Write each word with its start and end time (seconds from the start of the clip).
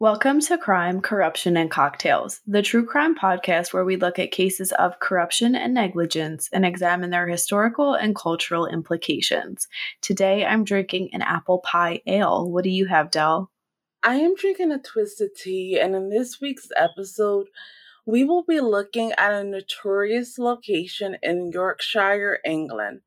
Welcome 0.00 0.40
to 0.40 0.58
Crime, 0.58 1.00
Corruption, 1.00 1.56
and 1.56 1.70
Cocktails, 1.70 2.40
the 2.48 2.62
true 2.62 2.84
crime 2.84 3.16
podcast 3.16 3.72
where 3.72 3.84
we 3.84 3.94
look 3.94 4.18
at 4.18 4.32
cases 4.32 4.72
of 4.72 4.98
corruption 4.98 5.54
and 5.54 5.72
negligence 5.72 6.48
and 6.52 6.66
examine 6.66 7.10
their 7.10 7.28
historical 7.28 7.94
and 7.94 8.16
cultural 8.16 8.66
implications. 8.66 9.68
Today 10.00 10.44
I'm 10.44 10.64
drinking 10.64 11.10
an 11.12 11.22
apple 11.22 11.60
pie 11.60 12.02
ale. 12.08 12.50
What 12.50 12.64
do 12.64 12.70
you 12.70 12.86
have, 12.86 13.12
Dell? 13.12 13.52
I 14.02 14.16
am 14.16 14.34
drinking 14.34 14.72
a 14.72 14.80
twisted 14.80 15.36
tea, 15.36 15.78
and 15.78 15.94
in 15.94 16.10
this 16.10 16.40
week's 16.40 16.70
episode, 16.76 17.46
we 18.04 18.24
will 18.24 18.42
be 18.42 18.58
looking 18.58 19.12
at 19.12 19.32
a 19.32 19.44
notorious 19.44 20.38
location 20.38 21.18
in 21.22 21.52
Yorkshire, 21.52 22.40
England, 22.44 23.02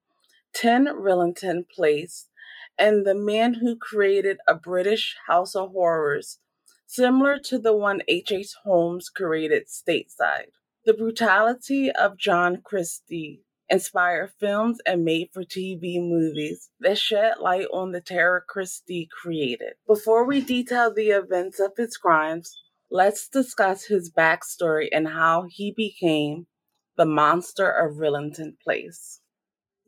10 0.54 0.86
Rillington 0.86 1.70
Place, 1.70 2.30
and 2.78 3.06
the 3.06 3.14
man 3.14 3.56
who 3.56 3.76
created 3.76 4.38
a 4.48 4.56
British 4.56 5.18
House 5.28 5.54
of 5.54 5.72
Horrors 5.72 6.40
similar 6.88 7.38
to 7.38 7.60
the 7.60 7.76
one 7.76 8.02
H.H. 8.08 8.54
Holmes 8.64 9.10
created 9.10 9.68
stateside. 9.68 10.52
The 10.86 10.94
brutality 10.94 11.92
of 11.92 12.18
John 12.18 12.62
Christie 12.64 13.44
inspired 13.70 14.32
films 14.40 14.80
and 14.86 15.04
made 15.04 15.30
for 15.34 15.44
TV 15.44 16.00
movies 16.00 16.70
that 16.80 16.98
shed 16.98 17.40
light 17.40 17.68
on 17.74 17.92
the 17.92 18.02
terror 18.02 18.44
Christie 18.48 19.10
created. 19.22 19.74
Before 19.86 20.26
we 20.26 20.42
detail 20.42 20.94
the 20.94 21.10
events 21.10 21.60
of 21.60 21.74
his 21.76 21.98
crimes, 21.98 22.56
let's 22.90 23.28
discuss 23.28 23.86
his 23.86 24.10
backstory 24.12 24.88
and 24.92 25.10
how 25.10 25.46
he 25.50 25.74
became 25.76 26.48
the 26.96 27.06
monster 27.06 27.70
of 27.70 27.98
Rillington 27.98 28.60
Place. 28.64 29.20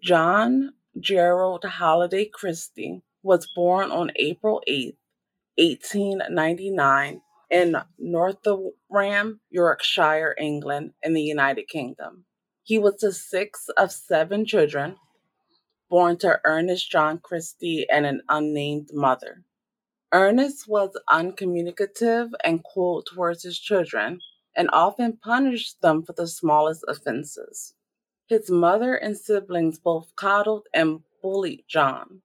John 0.03 0.73
Gerald 0.99 1.63
Halliday 1.63 2.25
Christie 2.25 3.01
was 3.23 3.51
born 3.55 3.91
on 3.91 4.11
April 4.17 4.61
8, 4.67 4.97
1899 5.59 7.21
in 7.51 7.75
Northampton, 7.99 9.39
Yorkshire, 9.51 10.35
England, 10.39 10.93
in 11.03 11.13
the 11.13 11.21
United 11.21 11.67
Kingdom. 11.67 12.25
He 12.63 12.79
was 12.79 12.97
the 12.97 13.13
sixth 13.13 13.69
of 13.77 13.91
seven 13.91 14.45
children 14.45 14.97
born 15.89 16.17
to 16.19 16.39
Ernest 16.45 16.89
John 16.91 17.19
Christie 17.19 17.87
and 17.91 18.05
an 18.05 18.21
unnamed 18.29 18.89
mother. 18.93 19.43
Ernest 20.13 20.67
was 20.67 20.91
uncommunicative 21.11 22.29
and 22.43 22.63
cold 22.73 23.07
towards 23.11 23.43
his 23.43 23.59
children 23.59 24.19
and 24.55 24.69
often 24.73 25.17
punished 25.17 25.81
them 25.81 26.03
for 26.03 26.13
the 26.13 26.27
smallest 26.27 26.83
offenses. 26.87 27.75
His 28.27 28.49
mother 28.49 28.95
and 28.95 29.17
siblings 29.17 29.79
both 29.79 30.15
coddled 30.15 30.67
and 30.73 31.01
bullied 31.21 31.65
John. 31.67 32.21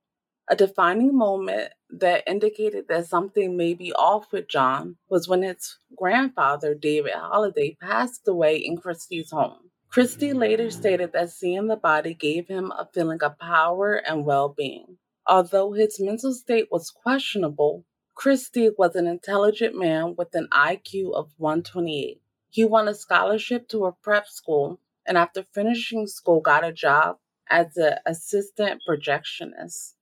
A 0.48 0.56
defining 0.56 1.16
moment 1.16 1.72
that 1.88 2.24
indicated 2.26 2.86
that 2.88 3.06
something 3.06 3.56
may 3.56 3.72
be 3.72 3.92
off 3.94 4.30
with 4.30 4.46
John 4.48 4.96
was 5.08 5.26
when 5.26 5.42
his 5.42 5.78
grandfather, 5.96 6.74
David 6.74 7.12
Halliday, 7.14 7.78
passed 7.80 8.28
away 8.28 8.56
in 8.56 8.76
Christie's 8.76 9.30
home. 9.30 9.70
Christie 9.88 10.32
later 10.34 10.70
stated 10.70 11.12
that 11.12 11.30
seeing 11.30 11.68
the 11.68 11.76
body 11.76 12.14
gave 12.14 12.48
him 12.48 12.72
a 12.72 12.88
feeling 12.92 13.22
of 13.22 13.38
power 13.38 13.94
and 13.94 14.26
well 14.26 14.48
being. 14.50 14.98
Although 15.26 15.72
his 15.72 15.98
mental 15.98 16.34
state 16.34 16.68
was 16.70 16.90
questionable, 16.90 17.86
Christie 18.14 18.70
was 18.76 18.96
an 18.96 19.06
intelligent 19.06 19.74
man 19.74 20.14
with 20.16 20.34
an 20.34 20.48
IQ 20.52 21.14
of 21.14 21.32
128. 21.38 22.20
He 22.50 22.64
won 22.64 22.86
a 22.86 22.94
scholarship 22.94 23.66
to 23.68 23.86
a 23.86 23.92
prep 23.92 24.28
school 24.28 24.78
and 25.06 25.16
after 25.16 25.42
finishing 25.42 26.06
school 26.06 26.40
got 26.40 26.64
a 26.64 26.72
job 26.72 27.16
as 27.48 27.76
an 27.76 27.94
assistant 28.04 28.82
projectionist. 28.88 29.93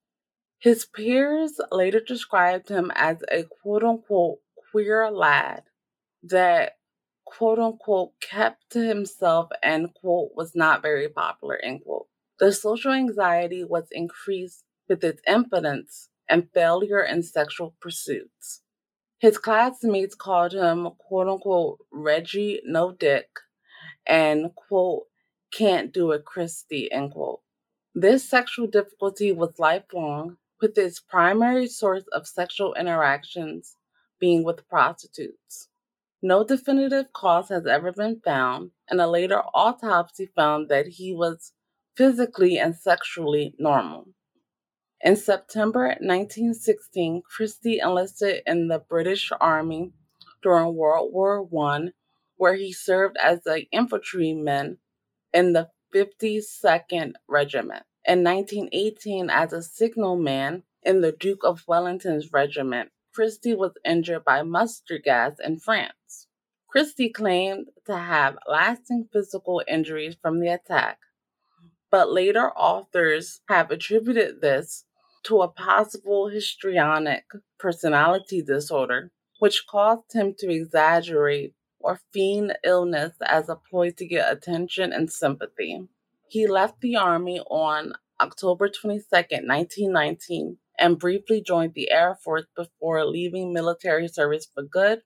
His 0.62 0.84
peers 0.84 1.60
later 1.72 1.98
described 1.98 2.68
him 2.68 2.92
as 2.94 3.24
a 3.28 3.42
quote 3.42 3.82
unquote 3.82 4.38
queer 4.70 5.10
lad 5.10 5.64
that 6.22 6.76
quote 7.24 7.58
unquote 7.58 8.12
kept 8.20 8.70
to 8.70 8.78
himself 8.78 9.50
and 9.60 9.92
quote 9.92 10.30
was 10.36 10.54
not 10.54 10.80
very 10.80 11.08
popular 11.08 11.56
end 11.56 11.82
quote. 11.82 12.06
The 12.38 12.52
social 12.52 12.92
anxiety 12.92 13.64
was 13.64 13.88
increased 13.90 14.62
with 14.88 15.02
his 15.02 15.16
impotence 15.26 16.10
and 16.28 16.48
failure 16.54 17.02
in 17.02 17.24
sexual 17.24 17.74
pursuits. 17.80 18.62
His 19.18 19.38
classmates 19.38 20.14
called 20.14 20.52
him 20.52 20.90
quote 20.96 21.26
unquote 21.26 21.78
Reggie 21.90 22.62
No 22.64 22.92
Dick 22.92 23.30
and 24.06 24.54
quote 24.54 25.06
can't 25.52 25.92
do 25.92 26.12
it 26.12 26.24
Christie 26.24 26.92
end 26.92 27.14
quote. 27.14 27.40
This 27.96 28.22
sexual 28.22 28.68
difficulty 28.68 29.32
was 29.32 29.58
lifelong 29.58 30.36
with 30.62 30.78
its 30.78 31.00
primary 31.00 31.66
source 31.66 32.04
of 32.12 32.26
sexual 32.26 32.72
interactions 32.74 33.76
being 34.20 34.44
with 34.44 34.66
prostitutes. 34.68 35.68
No 36.22 36.44
definitive 36.44 37.12
cause 37.12 37.48
has 37.48 37.66
ever 37.66 37.90
been 37.90 38.20
found, 38.24 38.70
and 38.88 39.00
a 39.00 39.08
later 39.08 39.42
autopsy 39.54 40.30
found 40.36 40.68
that 40.68 40.86
he 40.86 41.12
was 41.12 41.52
physically 41.96 42.58
and 42.58 42.76
sexually 42.76 43.56
normal. 43.58 44.06
In 45.00 45.16
September 45.16 45.88
1916, 46.00 47.22
Christie 47.28 47.80
enlisted 47.80 48.42
in 48.46 48.68
the 48.68 48.78
British 48.78 49.32
Army 49.40 49.90
during 50.44 50.76
World 50.76 51.12
War 51.12 51.44
I, 51.60 51.88
where 52.36 52.54
he 52.54 52.72
served 52.72 53.16
as 53.20 53.44
an 53.46 53.64
infantryman 53.72 54.78
in 55.32 55.54
the 55.54 55.70
52nd 55.92 57.14
Regiment 57.28 57.84
in 58.06 58.24
1918 58.24 59.30
as 59.30 59.52
a 59.52 59.62
signalman 59.62 60.64
in 60.82 61.00
the 61.00 61.12
Duke 61.12 61.44
of 61.44 61.64
Wellington's 61.66 62.32
regiment. 62.32 62.90
Christie 63.14 63.54
was 63.54 63.72
injured 63.84 64.24
by 64.24 64.42
mustard 64.42 65.02
gas 65.04 65.36
in 65.42 65.58
France. 65.58 66.26
Christie 66.68 67.10
claimed 67.10 67.66
to 67.86 67.96
have 67.96 68.38
lasting 68.48 69.08
physical 69.12 69.62
injuries 69.68 70.16
from 70.20 70.40
the 70.40 70.48
attack, 70.48 70.98
but 71.90 72.10
later 72.10 72.50
authors 72.52 73.40
have 73.48 73.70
attributed 73.70 74.40
this 74.40 74.84
to 75.24 75.42
a 75.42 75.48
possible 75.48 76.28
histrionic 76.28 77.24
personality 77.58 78.42
disorder, 78.42 79.12
which 79.38 79.66
caused 79.68 80.14
him 80.14 80.34
to 80.38 80.50
exaggerate 80.50 81.54
or 81.78 82.00
feign 82.12 82.52
illness 82.64 83.12
as 83.24 83.48
a 83.48 83.56
ploy 83.56 83.90
to 83.90 84.06
get 84.06 84.32
attention 84.32 84.92
and 84.92 85.12
sympathy. 85.12 85.86
He 86.32 86.46
left 86.46 86.80
the 86.80 86.96
army 86.96 87.40
on 87.50 87.92
October 88.18 88.70
22, 88.70 89.04
1919, 89.10 90.56
and 90.78 90.98
briefly 90.98 91.42
joined 91.42 91.74
the 91.74 91.90
Air 91.90 92.14
Force 92.24 92.46
before 92.56 93.04
leaving 93.04 93.52
military 93.52 94.08
service 94.08 94.48
for 94.54 94.62
good 94.62 95.02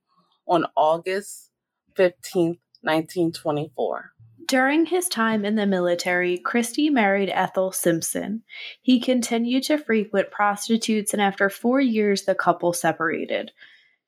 on 0.47 0.67
August 0.77 1.51
15, 1.97 2.59
1924. 2.83 4.13
During 4.47 4.87
his 4.87 5.09
time 5.09 5.45
in 5.45 5.57
the 5.57 5.67
military, 5.67 6.39
Christie 6.39 6.91
married 6.91 7.31
Ethel 7.31 7.73
Simpson. 7.73 8.45
He 8.81 9.01
continued 9.01 9.65
to 9.65 9.79
frequent 9.79 10.31
prostitutes, 10.31 11.13
and 11.13 11.21
after 11.21 11.51
four 11.51 11.81
years, 11.81 12.23
the 12.23 12.37
couple 12.37 12.73
separated. 12.73 13.51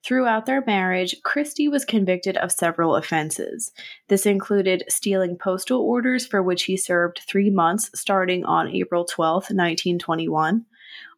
Throughout 0.09 0.47
their 0.47 0.65
marriage, 0.65 1.15
Christie 1.23 1.69
was 1.69 1.85
convicted 1.85 2.39
of 2.39 2.51
several 2.51 2.97
offenses. 2.97 3.73
This 4.09 4.25
included 4.25 4.85
stealing 4.89 5.37
postal 5.37 5.83
orders, 5.83 6.27
for 6.27 6.43
which 6.43 6.63
he 6.63 6.79
served 6.79 7.21
three 7.29 7.51
months 7.51 7.91
starting 7.95 8.43
on 8.47 8.75
April 8.75 9.05
12, 9.05 9.35
1921. 9.51 10.65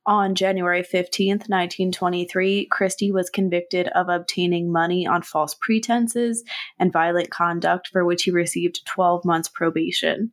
On 0.07 0.35
January 0.35 0.83
15, 0.83 1.29
1923, 1.35 2.67
Christie 2.67 3.13
was 3.13 3.31
convicted 3.31 3.87
of 3.91 4.09
obtaining 4.09 4.73
money 4.73 5.07
on 5.07 5.23
false 5.23 5.55
pretenses 5.55 6.43
and 6.77 6.93
violent 6.93 7.31
conduct, 7.31 7.87
for 7.87 8.05
which 8.05 8.25
he 8.25 8.33
received 8.33 8.85
12 8.87 9.25
months 9.25 9.49
probation. 9.49 10.33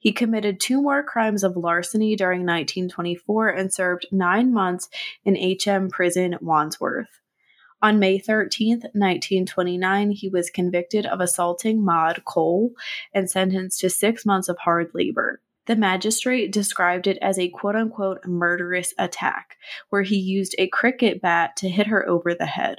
He 0.00 0.10
committed 0.10 0.58
two 0.58 0.82
more 0.82 1.04
crimes 1.04 1.44
of 1.44 1.56
larceny 1.56 2.16
during 2.16 2.40
1924 2.40 3.50
and 3.50 3.72
served 3.72 4.06
nine 4.10 4.52
months 4.52 4.88
in 5.24 5.36
HM 5.36 5.88
Prison, 5.88 6.36
Wandsworth. 6.40 7.21
On 7.82 7.98
May 7.98 8.20
13, 8.20 8.78
1929, 8.94 10.12
he 10.12 10.28
was 10.28 10.50
convicted 10.50 11.04
of 11.04 11.20
assaulting 11.20 11.84
Maud 11.84 12.24
Cole 12.24 12.70
and 13.12 13.28
sentenced 13.28 13.80
to 13.80 13.90
six 13.90 14.24
months 14.24 14.48
of 14.48 14.56
hard 14.58 14.92
labor. 14.94 15.40
The 15.66 15.74
magistrate 15.74 16.52
described 16.52 17.08
it 17.08 17.18
as 17.20 17.40
a 17.40 17.48
quote 17.48 17.74
unquote 17.74 18.24
murderous 18.24 18.94
attack, 18.98 19.56
where 19.90 20.02
he 20.02 20.16
used 20.16 20.54
a 20.58 20.68
cricket 20.68 21.20
bat 21.20 21.56
to 21.56 21.68
hit 21.68 21.88
her 21.88 22.08
over 22.08 22.34
the 22.34 22.46
head. 22.46 22.78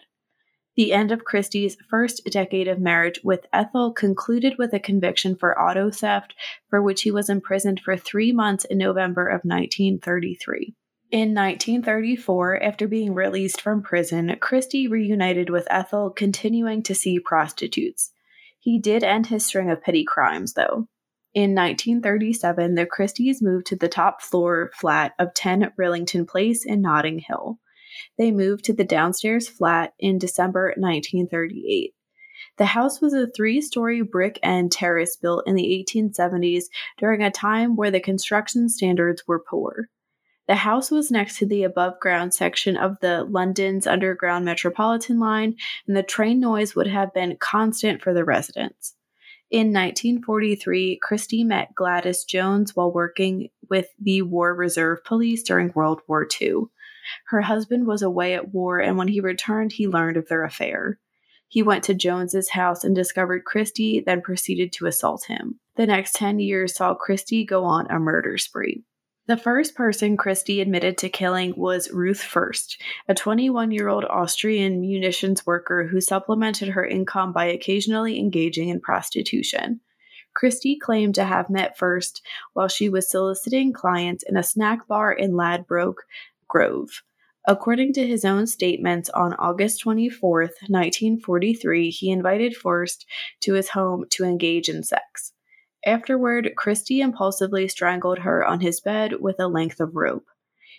The 0.77 0.93
end 0.93 1.11
of 1.11 1.25
Christie's 1.25 1.77
first 1.89 2.23
decade 2.31 2.69
of 2.69 2.79
marriage 2.79 3.19
with 3.25 3.45
Ethel 3.51 3.91
concluded 3.91 4.55
with 4.57 4.73
a 4.73 4.79
conviction 4.79 5.35
for 5.35 5.59
auto 5.59 5.91
theft, 5.91 6.33
for 6.69 6.81
which 6.81 7.01
he 7.01 7.11
was 7.11 7.29
imprisoned 7.29 7.81
for 7.81 7.97
three 7.97 8.31
months 8.31 8.63
in 8.63 8.77
November 8.77 9.27
of 9.27 9.41
1933. 9.43 10.73
In 11.13 11.35
1934, 11.35 12.63
after 12.63 12.87
being 12.87 13.13
released 13.13 13.61
from 13.61 13.83
prison, 13.83 14.35
Christie 14.41 14.87
reunited 14.87 15.51
with 15.51 15.67
Ethel, 15.69 16.09
continuing 16.09 16.81
to 16.81 16.95
see 16.95 17.19
prostitutes. 17.19 18.11
He 18.59 18.79
did 18.79 19.03
end 19.03 19.27
his 19.27 19.45
string 19.45 19.69
of 19.69 19.83
petty 19.83 20.03
crimes, 20.03 20.53
though. 20.53 20.87
In 21.35 21.53
1937, 21.53 22.73
the 22.73 22.87
Christies 22.87 23.43
moved 23.43 23.67
to 23.67 23.75
the 23.75 23.87
top 23.87 24.23
floor 24.23 24.71
flat 24.73 25.13
of 25.19 25.35
10 25.35 25.73
Rillington 25.79 26.27
Place 26.27 26.65
in 26.65 26.81
Notting 26.81 27.19
Hill. 27.19 27.59
They 28.17 28.31
moved 28.31 28.65
to 28.65 28.73
the 28.73 28.83
downstairs 28.83 29.47
flat 29.47 29.93
in 29.99 30.17
December 30.17 30.73
1938. 30.77 31.93
The 32.57 32.65
house 32.65 33.01
was 33.01 33.13
a 33.13 33.27
three 33.27 33.61
story 33.61 34.01
brick 34.01 34.39
and 34.41 34.71
terrace 34.71 35.15
built 35.15 35.43
in 35.45 35.53
the 35.53 35.85
1870s 35.87 36.63
during 36.97 37.21
a 37.21 37.29
time 37.29 37.75
where 37.75 37.91
the 37.91 37.99
construction 37.99 38.67
standards 38.67 39.27
were 39.27 39.43
poor. 39.47 39.89
The 40.47 40.55
house 40.55 40.91
was 40.91 41.09
next 41.09 41.37
to 41.37 41.45
the 41.45 41.63
above 41.63 41.99
ground 42.01 42.33
section 42.33 42.75
of 42.75 42.97
the 42.99 43.23
London's 43.23 43.87
Underground 43.87 44.43
Metropolitan 44.43 45.19
line, 45.19 45.55
and 45.87 45.95
the 45.95 46.03
train 46.03 46.39
noise 46.39 46.75
would 46.75 46.87
have 46.87 47.13
been 47.13 47.37
constant 47.37 48.01
for 48.01 48.13
the 48.13 48.25
residents. 48.25 48.95
In 49.49 49.67
1943, 49.67 50.99
Christie 51.01 51.43
met 51.43 51.75
Gladys 51.75 52.23
Jones 52.23 52.75
while 52.75 52.91
working 52.91 53.49
with 53.69 53.87
the 54.01 54.23
War 54.23 54.53
Reserve 54.53 55.03
Police 55.05 55.43
during 55.43 55.71
World 55.75 56.01
War 56.07 56.27
II. 56.41 56.63
Her 57.27 57.41
husband 57.41 57.85
was 57.85 58.01
away 58.01 58.33
at 58.33 58.53
war, 58.53 58.79
and 58.79 58.97
when 58.97 59.07
he 59.07 59.19
returned, 59.19 59.73
he 59.73 59.87
learned 59.87 60.17
of 60.17 60.27
their 60.27 60.43
affair. 60.43 60.99
He 61.47 61.61
went 61.61 61.83
to 61.83 61.93
Jones's 61.93 62.49
house 62.49 62.83
and 62.83 62.95
discovered 62.95 63.45
Christie, 63.45 64.01
then 64.03 64.21
proceeded 64.21 64.73
to 64.73 64.87
assault 64.87 65.25
him. 65.25 65.59
The 65.75 65.85
next 65.85 66.15
10 66.15 66.39
years 66.39 66.75
saw 66.75 66.95
Christie 66.95 67.45
go 67.45 67.63
on 67.63 67.85
a 67.91 67.99
murder 67.99 68.37
spree. 68.39 68.83
The 69.25 69.37
first 69.37 69.73
person 69.73 70.17
Christie 70.17 70.59
admitted 70.59 70.97
to 70.97 71.09
killing 71.09 71.53
was 71.55 71.89
Ruth 71.91 72.21
Fuerst, 72.21 72.77
a 73.07 73.13
21 73.13 73.71
year 73.71 73.87
old 73.87 74.03
Austrian 74.03 74.81
munitions 74.81 75.45
worker 75.45 75.87
who 75.87 76.01
supplemented 76.01 76.67
her 76.69 76.85
income 76.85 77.31
by 77.31 77.45
occasionally 77.45 78.19
engaging 78.19 78.67
in 78.67 78.81
prostitution. 78.81 79.79
Christie 80.33 80.77
claimed 80.77 81.15
to 81.15 81.23
have 81.23 81.49
met 81.49 81.77
Fuerst 81.77 82.21
while 82.51 82.67
she 82.67 82.89
was 82.89 83.09
soliciting 83.09 83.71
clients 83.71 84.25
in 84.27 84.35
a 84.35 84.43
snack 84.43 84.87
bar 84.89 85.13
in 85.13 85.37
Ladbroke 85.37 86.03
Grove. 86.49 87.01
According 87.47 87.93
to 87.93 88.05
his 88.05 88.25
own 88.25 88.45
statements, 88.45 89.09
on 89.09 89.35
August 89.35 89.81
24, 89.81 90.41
1943, 90.67 91.89
he 91.91 92.11
invited 92.11 92.57
Fuerst 92.57 93.05
to 93.41 93.53
his 93.53 93.69
home 93.69 94.05
to 94.11 94.25
engage 94.25 94.67
in 94.67 94.83
sex. 94.83 95.32
Afterward, 95.85 96.53
Christie 96.55 97.01
impulsively 97.01 97.67
strangled 97.67 98.19
her 98.19 98.45
on 98.45 98.61
his 98.61 98.79
bed 98.79 99.19
with 99.19 99.39
a 99.39 99.47
length 99.47 99.79
of 99.79 99.95
rope. 99.95 100.25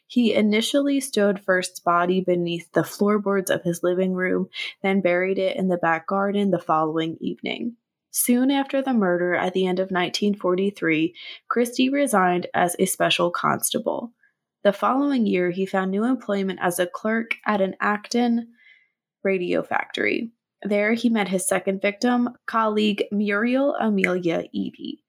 He 0.06 0.35
initially 0.35 1.01
stowed 1.01 1.41
Fuerst's 1.41 1.81
body 1.81 2.21
beneath 2.21 2.71
the 2.73 2.85
floorboards 2.85 3.51
of 3.51 3.62
his 3.62 3.83
living 3.83 4.12
room, 4.12 4.49
then 4.83 5.01
buried 5.01 5.39
it 5.39 5.56
in 5.56 5.69
the 5.69 5.79
back 5.79 6.06
garden 6.06 6.51
the 6.51 6.59
following 6.59 7.17
evening. 7.21 7.77
Soon 8.11 8.51
after 8.51 8.81
the 8.81 8.95
murder 8.95 9.35
at 9.35 9.55
the 9.55 9.67
end 9.67 9.81
of 9.81 9.91
1943, 9.91 11.15
Christie 11.49 11.89
resigned 11.89 12.47
as 12.55 12.77
a 12.79 12.87
special 12.87 13.31
constable. 13.31 14.12
The 14.62 14.73
following 14.73 15.27
year, 15.27 15.51
he 15.51 15.67
found 15.67 15.91
new 15.91 16.05
employment 16.05 16.61
as 16.62 16.79
a 16.79 16.87
clerk 16.87 17.37
at 17.45 17.61
an 17.61 17.75
Acton 17.81 18.53
radio 19.25 19.62
factory. 19.62 20.31
There, 20.65 20.95
he 20.95 21.11
met 21.11 21.29
his 21.29 21.47
second 21.47 21.83
victim, 21.83 22.31
colleague 22.47 23.05
Muriel 23.13 23.77
Amelia 23.79 24.45
Eady. 24.53 25.05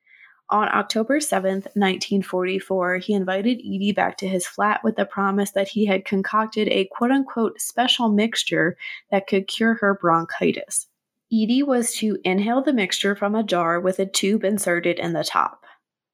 On 0.50 0.68
October 0.68 1.20
7, 1.20 1.54
1944, 1.54 2.98
he 2.98 3.14
invited 3.14 3.62
Eady 3.62 3.92
back 3.92 4.18
to 4.18 4.28
his 4.28 4.46
flat 4.46 4.82
with 4.84 4.96
the 4.96 5.06
promise 5.06 5.52
that 5.52 5.70
he 5.70 5.86
had 5.86 6.06
concocted 6.06 6.68
a 6.68 6.86
quote 6.92 7.12
unquote 7.12 7.60
special 7.60 8.10
mixture 8.10 8.78
that 9.10 9.28
could 9.28 9.48
cure 9.48 9.76
her 9.76 9.98
bronchitis. 10.00 10.88
Eady 11.32 11.64
was 11.64 11.96
to 11.96 12.20
inhale 12.24 12.62
the 12.62 12.74
mixture 12.74 13.16
from 13.16 13.34
a 13.34 13.44
jar 13.44 13.80
with 13.80 13.98
a 13.98 14.06
tube 14.06 14.44
inserted 14.44 15.00
in 15.00 15.14
the 15.14 15.24
top. 15.24 15.64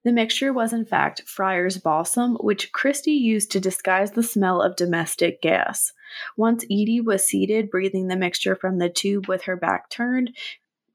The 0.04 0.14
mixture 0.14 0.54
was, 0.54 0.72
in 0.72 0.86
fact, 0.86 1.24
Friar's 1.28 1.78
balsam, 1.78 2.38
which 2.38 2.72
Christie 2.72 3.12
used 3.12 3.52
to 3.52 3.60
disguise 3.60 4.12
the 4.12 4.24
smell 4.24 4.62
of 4.62 4.76
domestic 4.76 5.42
gas. 5.42 5.94
Once 6.38 6.66
Eady 6.70 7.02
was 7.02 7.26
seated, 7.26 7.70
breathing 7.70 8.08
the 8.08 8.16
mixture 8.16 8.56
from 8.56 8.78
the 8.78 8.90
tube 8.90 9.28
with 9.28 9.44
her 9.44 9.56
back 9.56 9.90
turned, 9.90 10.36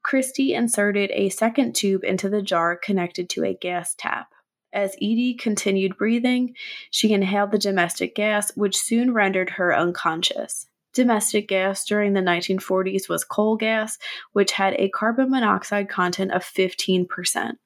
Christie 0.03 0.53
inserted 0.53 1.11
a 1.13 1.29
second 1.29 1.75
tube 1.75 2.03
into 2.03 2.29
the 2.29 2.41
jar 2.41 2.77
connected 2.77 3.29
to 3.31 3.43
a 3.43 3.53
gas 3.53 3.93
tap. 3.95 4.31
As 4.71 4.95
Eady 4.99 5.33
continued 5.33 5.97
breathing, 5.97 6.55
she 6.91 7.13
inhaled 7.13 7.51
the 7.51 7.57
domestic 7.57 8.15
gas, 8.15 8.55
which 8.55 8.77
soon 8.77 9.13
rendered 9.13 9.51
her 9.51 9.75
unconscious. 9.75 10.67
Domestic 10.93 11.47
gas 11.47 11.85
during 11.85 12.13
the 12.13 12.21
1940s 12.21 13.09
was 13.09 13.23
coal 13.23 13.55
gas, 13.55 13.97
which 14.33 14.53
had 14.53 14.73
a 14.75 14.89
carbon 14.89 15.29
monoxide 15.29 15.89
content 15.89 16.31
of 16.31 16.43
15%. 16.43 17.57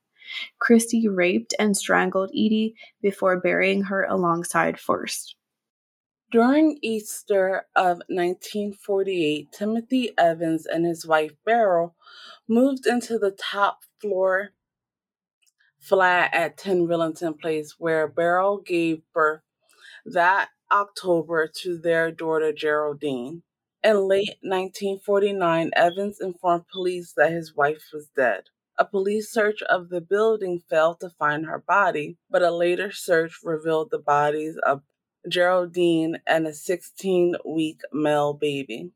Christie 0.59 1.07
raped 1.07 1.53
and 1.59 1.75
strangled 1.75 2.29
Eady 2.33 2.75
before 3.01 3.39
burying 3.39 3.83
her 3.83 4.03
alongside 4.05 4.79
Fuerst. 4.79 5.35
During 6.31 6.79
Easter 6.81 7.67
of 7.75 7.97
1948, 8.07 9.51
Timothy 9.51 10.11
Evans 10.17 10.65
and 10.65 10.85
his 10.85 11.05
wife 11.05 11.33
Beryl 11.45 11.93
moved 12.47 12.87
into 12.87 13.19
the 13.19 13.31
top 13.31 13.79
floor 13.99 14.51
flat 15.77 16.33
at 16.33 16.57
10 16.57 16.87
Rillington 16.87 17.37
Place, 17.37 17.75
where 17.77 18.07
Beryl 18.07 18.59
gave 18.59 19.01
birth 19.13 19.41
that 20.05 20.49
October 20.71 21.51
to 21.63 21.77
their 21.77 22.11
daughter 22.11 22.53
Geraldine. 22.53 23.43
In 23.83 24.07
late 24.07 24.37
1949, 24.41 25.71
Evans 25.75 26.21
informed 26.21 26.69
police 26.71 27.11
that 27.17 27.33
his 27.33 27.57
wife 27.57 27.89
was 27.91 28.07
dead. 28.15 28.45
A 28.79 28.85
police 28.85 29.29
search 29.29 29.61
of 29.63 29.89
the 29.89 29.99
building 29.99 30.61
failed 30.69 31.01
to 31.01 31.09
find 31.09 31.45
her 31.45 31.59
body, 31.59 32.17
but 32.29 32.41
a 32.41 32.51
later 32.51 32.89
search 32.89 33.39
revealed 33.43 33.89
the 33.91 33.99
bodies 33.99 34.55
of 34.65 34.81
Geraldine, 35.27 36.21
and 36.27 36.47
a 36.47 36.53
16 36.53 37.35
week 37.45 37.81
male 37.91 38.33
baby. 38.33 38.91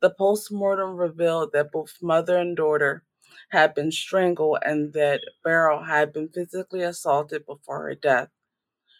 The 0.00 0.10
postmortem 0.10 0.96
revealed 0.96 1.52
that 1.52 1.72
both 1.72 2.00
mother 2.02 2.38
and 2.38 2.56
daughter 2.56 3.04
had 3.50 3.74
been 3.74 3.90
strangled 3.92 4.58
and 4.64 4.92
that 4.92 5.22
Beryl 5.42 5.82
had 5.84 6.12
been 6.12 6.28
physically 6.28 6.82
assaulted 6.82 7.46
before 7.46 7.82
her 7.82 7.94
death, 7.96 8.30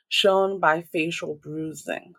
shown 0.08 0.60
by 0.60 0.82
facial 0.82 1.34
bruising. 1.36 2.14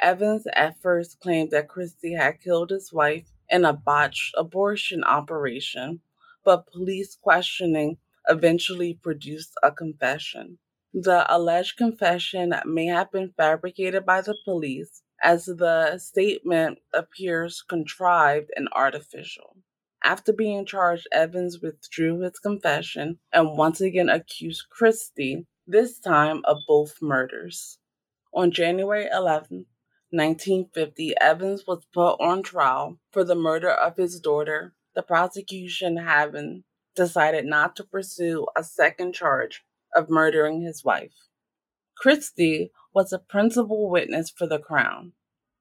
Evans 0.00 0.46
at 0.54 0.80
first 0.82 1.20
claimed 1.20 1.50
that 1.52 1.68
Christie 1.68 2.14
had 2.14 2.40
killed 2.40 2.70
his 2.70 2.92
wife 2.92 3.32
in 3.48 3.64
a 3.64 3.72
botched 3.72 4.34
abortion 4.36 5.04
operation, 5.04 6.02
but 6.44 6.66
police 6.66 7.16
questioning 7.16 7.98
eventually 8.28 8.94
produced 8.94 9.54
a 9.62 9.72
confession. 9.72 10.58
The 10.94 11.24
alleged 11.34 11.78
confession 11.78 12.52
may 12.66 12.84
have 12.84 13.10
been 13.10 13.32
fabricated 13.34 14.04
by 14.04 14.20
the 14.20 14.36
police, 14.44 15.02
as 15.22 15.46
the 15.46 15.96
statement 15.96 16.80
appears 16.92 17.62
contrived 17.62 18.50
and 18.56 18.68
artificial. 18.72 19.56
After 20.04 20.34
being 20.34 20.66
charged, 20.66 21.08
Evans 21.10 21.62
withdrew 21.62 22.20
his 22.20 22.38
confession 22.38 23.20
and 23.32 23.56
once 23.56 23.80
again 23.80 24.10
accused 24.10 24.68
Christie, 24.68 25.46
this 25.66 25.98
time 25.98 26.42
of 26.44 26.58
both 26.68 27.00
murders. 27.00 27.78
On 28.34 28.50
January 28.50 29.08
11, 29.10 29.64
1950, 30.10 31.14
Evans 31.18 31.66
was 31.66 31.86
put 31.94 32.16
on 32.20 32.42
trial 32.42 32.98
for 33.10 33.24
the 33.24 33.34
murder 33.34 33.70
of 33.70 33.96
his 33.96 34.20
daughter, 34.20 34.74
the 34.94 35.02
prosecution 35.02 35.96
having 35.96 36.64
decided 36.94 37.46
not 37.46 37.76
to 37.76 37.84
pursue 37.84 38.46
a 38.54 38.62
second 38.62 39.14
charge 39.14 39.64
of 39.94 40.10
murdering 40.10 40.62
his 40.62 40.84
wife. 40.84 41.28
Christie 41.96 42.72
was 42.94 43.12
a 43.12 43.18
principal 43.18 43.88
witness 43.88 44.30
for 44.30 44.46
the 44.46 44.58
Crown. 44.58 45.12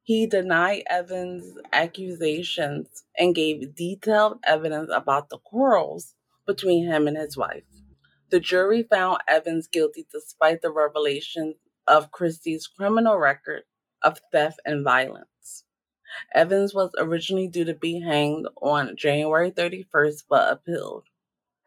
He 0.03 0.25
denied 0.25 0.83
Evans' 0.89 1.57
accusations 1.71 3.03
and 3.17 3.35
gave 3.35 3.75
detailed 3.75 4.39
evidence 4.43 4.89
about 4.93 5.29
the 5.29 5.38
quarrels 5.38 6.15
between 6.45 6.85
him 6.85 7.07
and 7.07 7.17
his 7.17 7.38
wife. 7.38 7.63
The 8.29 8.39
jury 8.39 8.83
found 8.83 9.19
Evans 9.27 9.67
guilty 9.67 10.07
despite 10.11 10.61
the 10.61 10.71
revelation 10.71 11.55
of 11.88 12.11
Christie's 12.11 12.67
criminal 12.67 13.17
record 13.17 13.63
of 14.01 14.19
theft 14.31 14.59
and 14.65 14.83
violence. 14.83 15.65
Evans 16.33 16.73
was 16.73 16.91
originally 16.97 17.47
due 17.47 17.65
to 17.65 17.73
be 17.73 18.01
hanged 18.01 18.47
on 18.61 18.95
January 18.97 19.51
31st 19.51 20.23
but 20.29 20.51
appealed. 20.51 21.05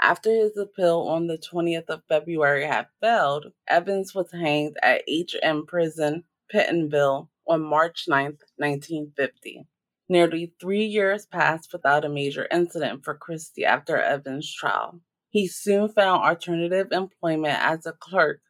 After 0.04 0.30
his 0.30 0.54
appeal 0.58 0.99
on 1.08 1.28
the 1.28 1.38
20th 1.38 1.88
of 1.88 2.04
February 2.11 2.66
had 2.66 2.88
failed, 3.00 3.54
Evans 3.66 4.14
was 4.14 4.30
hanged 4.32 4.76
at 4.82 5.00
H.M. 5.08 5.64
Prison, 5.64 6.25
Pentonville, 6.52 7.30
on 7.49 7.62
March 7.62 8.04
9, 8.06 8.37
1950. 8.56 9.66
Nearly 10.11 10.52
three 10.61 10.84
years 10.84 11.25
passed 11.25 11.73
without 11.73 12.04
a 12.04 12.11
major 12.11 12.46
incident 12.50 13.02
for 13.02 13.14
Christie 13.14 13.64
after 13.64 13.96
Evans' 13.96 14.54
trial. 14.54 15.00
He 15.30 15.49
soon 15.49 15.88
found 15.88 16.23
alternative 16.23 16.92
employment 16.92 17.58
as 17.58 17.87
a 17.87 17.92
clerk 17.92 18.42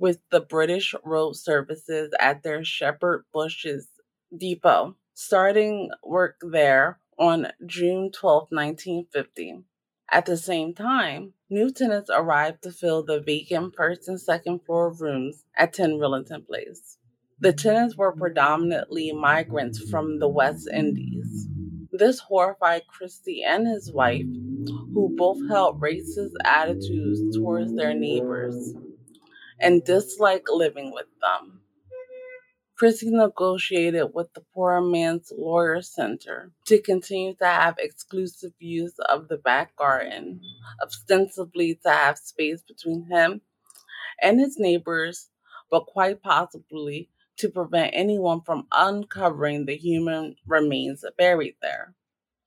with 0.00 0.18
the 0.32 0.40
British 0.40 0.92
Road 1.04 1.34
Services 1.34 2.12
at 2.18 2.42
their 2.42 2.64
Shepherd 2.64 3.26
Bushes 3.32 3.86
depot, 4.36 4.96
starting 5.14 5.88
work 6.02 6.38
there 6.42 6.98
on 7.16 7.52
June 7.64 8.10
12, 8.10 8.48
1950. 8.50 9.62
At 10.10 10.26
the 10.26 10.36
same 10.36 10.72
time, 10.72 11.34
new 11.50 11.70
tenants 11.70 12.10
arrived 12.14 12.62
to 12.62 12.70
fill 12.70 13.02
the 13.02 13.20
vacant 13.20 13.74
first 13.76 14.08
and 14.08 14.20
second 14.20 14.60
floor 14.64 14.92
rooms 14.92 15.44
at 15.56 15.72
10 15.72 15.98
Rillington 15.98 16.46
Place. 16.46 16.98
The 17.40 17.52
tenants 17.52 17.96
were 17.96 18.14
predominantly 18.14 19.12
migrants 19.12 19.78
from 19.90 20.20
the 20.20 20.28
West 20.28 20.68
Indies. 20.72 21.48
This 21.92 22.20
horrified 22.20 22.82
Christie 22.86 23.42
and 23.46 23.66
his 23.66 23.92
wife, 23.92 24.26
who 24.94 25.14
both 25.16 25.38
held 25.48 25.80
racist 25.80 26.32
attitudes 26.44 27.36
towards 27.36 27.74
their 27.74 27.94
neighbors 27.94 28.74
and 29.58 29.84
disliked 29.84 30.48
living 30.48 30.92
with 30.92 31.06
them. 31.20 31.60
Christie 32.76 33.10
negotiated 33.10 34.08
with 34.12 34.34
the 34.34 34.42
Poor 34.52 34.82
Man's 34.82 35.32
Lawyer 35.34 35.80
Center 35.80 36.52
to 36.66 36.82
continue 36.82 37.34
to 37.36 37.46
have 37.46 37.76
exclusive 37.78 38.52
use 38.58 38.92
of 39.08 39.28
the 39.28 39.38
back 39.38 39.74
garden, 39.76 40.42
ostensibly 40.82 41.76
to 41.82 41.90
have 41.90 42.18
space 42.18 42.62
between 42.68 43.06
him 43.10 43.40
and 44.20 44.38
his 44.38 44.58
neighbors, 44.58 45.30
but 45.70 45.86
quite 45.86 46.22
possibly 46.22 47.08
to 47.38 47.48
prevent 47.48 47.94
anyone 47.94 48.42
from 48.44 48.66
uncovering 48.72 49.64
the 49.64 49.76
human 49.76 50.36
remains 50.46 51.02
buried 51.16 51.56
there. 51.62 51.94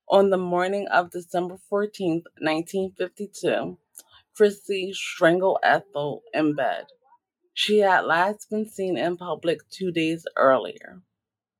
On 0.10 0.30
the 0.30 0.38
morning 0.38 0.88
of 0.90 1.10
December 1.10 1.58
14, 1.70 2.24
1952, 2.40 3.80
Christie 4.36 4.94
strangled 4.94 5.58
Ethel 5.64 6.22
in 6.36 6.56
bed. 6.56 6.86
She 7.62 7.80
had 7.80 8.06
last 8.06 8.50
been 8.50 8.70
seen 8.70 8.96
in 8.96 9.18
public 9.18 9.60
two 9.70 9.92
days 9.92 10.26
earlier. 10.38 11.02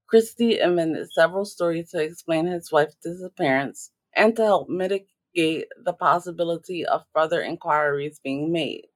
Christie 0.08 0.58
invented 0.58 1.12
several 1.12 1.44
stories 1.44 1.90
to 1.90 2.02
explain 2.02 2.48
his 2.48 2.72
wife's 2.72 2.96
disappearance 3.04 3.92
and 4.16 4.34
to 4.38 4.46
help 4.46 4.70
mitigate 4.70 5.68
the 5.84 5.92
possibility 6.00 6.86
of 6.86 7.04
further 7.14 7.42
inquiries 7.42 8.22
being 8.24 8.50
made. 8.50 8.88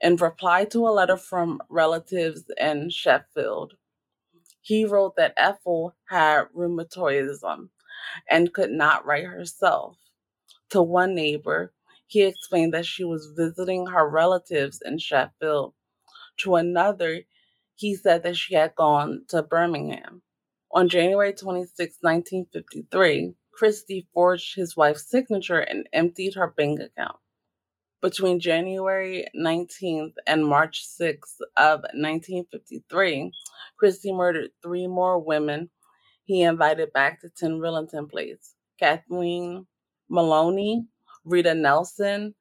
In 0.00 0.14
reply 0.14 0.64
to 0.66 0.86
a 0.86 0.94
letter 0.94 1.16
from 1.16 1.60
relatives 1.68 2.44
in 2.56 2.90
Sheffield, 2.90 3.72
he 4.60 4.84
wrote 4.84 5.16
that 5.16 5.34
Ethel 5.36 5.96
had 6.08 6.44
rheumatism 6.54 7.70
and 8.30 8.54
could 8.54 8.70
not 8.70 9.04
write 9.04 9.26
herself. 9.26 9.98
To 10.70 10.82
one 10.82 11.16
neighbor, 11.16 11.72
he 12.06 12.22
explained 12.22 12.74
that 12.74 12.86
she 12.86 13.02
was 13.02 13.32
visiting 13.36 13.86
her 13.86 14.08
relatives 14.08 14.80
in 14.84 14.98
Sheffield 14.98 15.74
to 16.38 16.56
another, 16.56 17.22
he 17.74 17.94
said 17.94 18.22
that 18.22 18.36
she 18.36 18.54
had 18.54 18.74
gone 18.74 19.24
to 19.28 19.42
Birmingham. 19.42 20.22
On 20.72 20.88
January 20.88 21.32
26, 21.32 21.98
1953, 22.00 23.34
Christie 23.52 24.08
forged 24.14 24.56
his 24.56 24.76
wife's 24.76 25.08
signature 25.08 25.60
and 25.60 25.88
emptied 25.92 26.34
her 26.34 26.48
bank 26.56 26.80
account. 26.80 27.16
Between 28.00 28.40
January 28.40 29.26
19th 29.36 30.14
and 30.26 30.46
March 30.46 30.84
6th 31.00 31.40
of 31.56 31.80
1953, 31.94 33.32
Christie 33.78 34.12
murdered 34.12 34.50
three 34.62 34.86
more 34.86 35.18
women 35.18 35.70
he 36.24 36.42
invited 36.42 36.92
back 36.92 37.20
to 37.20 37.28
10 37.28 37.58
Rillington 37.58 38.10
Place 38.10 38.54
Kathleen 38.78 39.66
Maloney, 40.08 40.86
Rita 41.24 41.54
Nelson, 41.54 42.34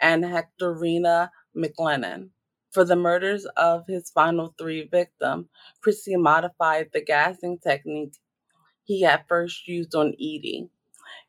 and 0.00 0.24
Hectorina 0.24 1.30
McLennan. 1.56 2.30
For 2.78 2.84
the 2.84 2.94
murders 2.94 3.44
of 3.56 3.88
his 3.88 4.08
final 4.12 4.54
three 4.56 4.86
victims, 4.86 5.48
Christie 5.80 6.14
modified 6.14 6.90
the 6.92 7.04
gassing 7.04 7.58
technique 7.58 8.14
he 8.84 9.02
had 9.02 9.24
first 9.28 9.66
used 9.66 9.96
on 9.96 10.14
Eady. 10.16 10.70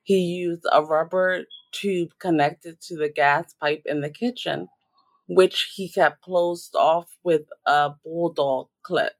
He 0.03 0.19
used 0.19 0.63
a 0.71 0.83
rubber 0.83 1.45
tube 1.71 2.11
connected 2.19 2.79
to 2.81 2.97
the 2.97 3.09
gas 3.09 3.55
pipe 3.55 3.81
in 3.87 4.01
the 4.01 4.11
kitchen, 4.11 4.69
which 5.27 5.73
he 5.75 5.89
kept 5.89 6.21
closed 6.21 6.75
off 6.75 7.17
with 7.23 7.47
a 7.65 7.93
bulldog 8.03 8.67
clip. 8.83 9.15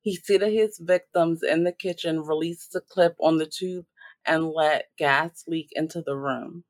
He 0.00 0.16
seated 0.16 0.54
his 0.54 0.78
victims 0.78 1.42
in 1.42 1.64
the 1.64 1.72
kitchen, 1.72 2.22
released 2.22 2.72
the 2.72 2.80
clip 2.80 3.16
on 3.20 3.36
the 3.36 3.46
tube, 3.46 3.84
and 4.24 4.50
let 4.50 4.86
gas 4.96 5.44
leak 5.46 5.68
into 5.72 6.00
the 6.00 6.16
room. 6.16 6.64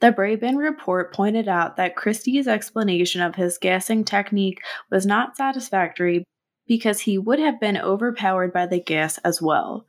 The 0.00 0.12
Brabin 0.12 0.56
report 0.56 1.14
pointed 1.14 1.48
out 1.48 1.76
that 1.76 1.96
Christie's 1.96 2.48
explanation 2.48 3.20
of 3.20 3.36
his 3.36 3.58
gassing 3.58 4.04
technique 4.04 4.60
was 4.90 5.06
not 5.06 5.36
satisfactory 5.36 6.24
because 6.66 7.00
he 7.00 7.18
would 7.18 7.38
have 7.38 7.60
been 7.60 7.78
overpowered 7.78 8.52
by 8.52 8.66
the 8.66 8.80
gas 8.80 9.18
as 9.18 9.40
well. 9.40 9.86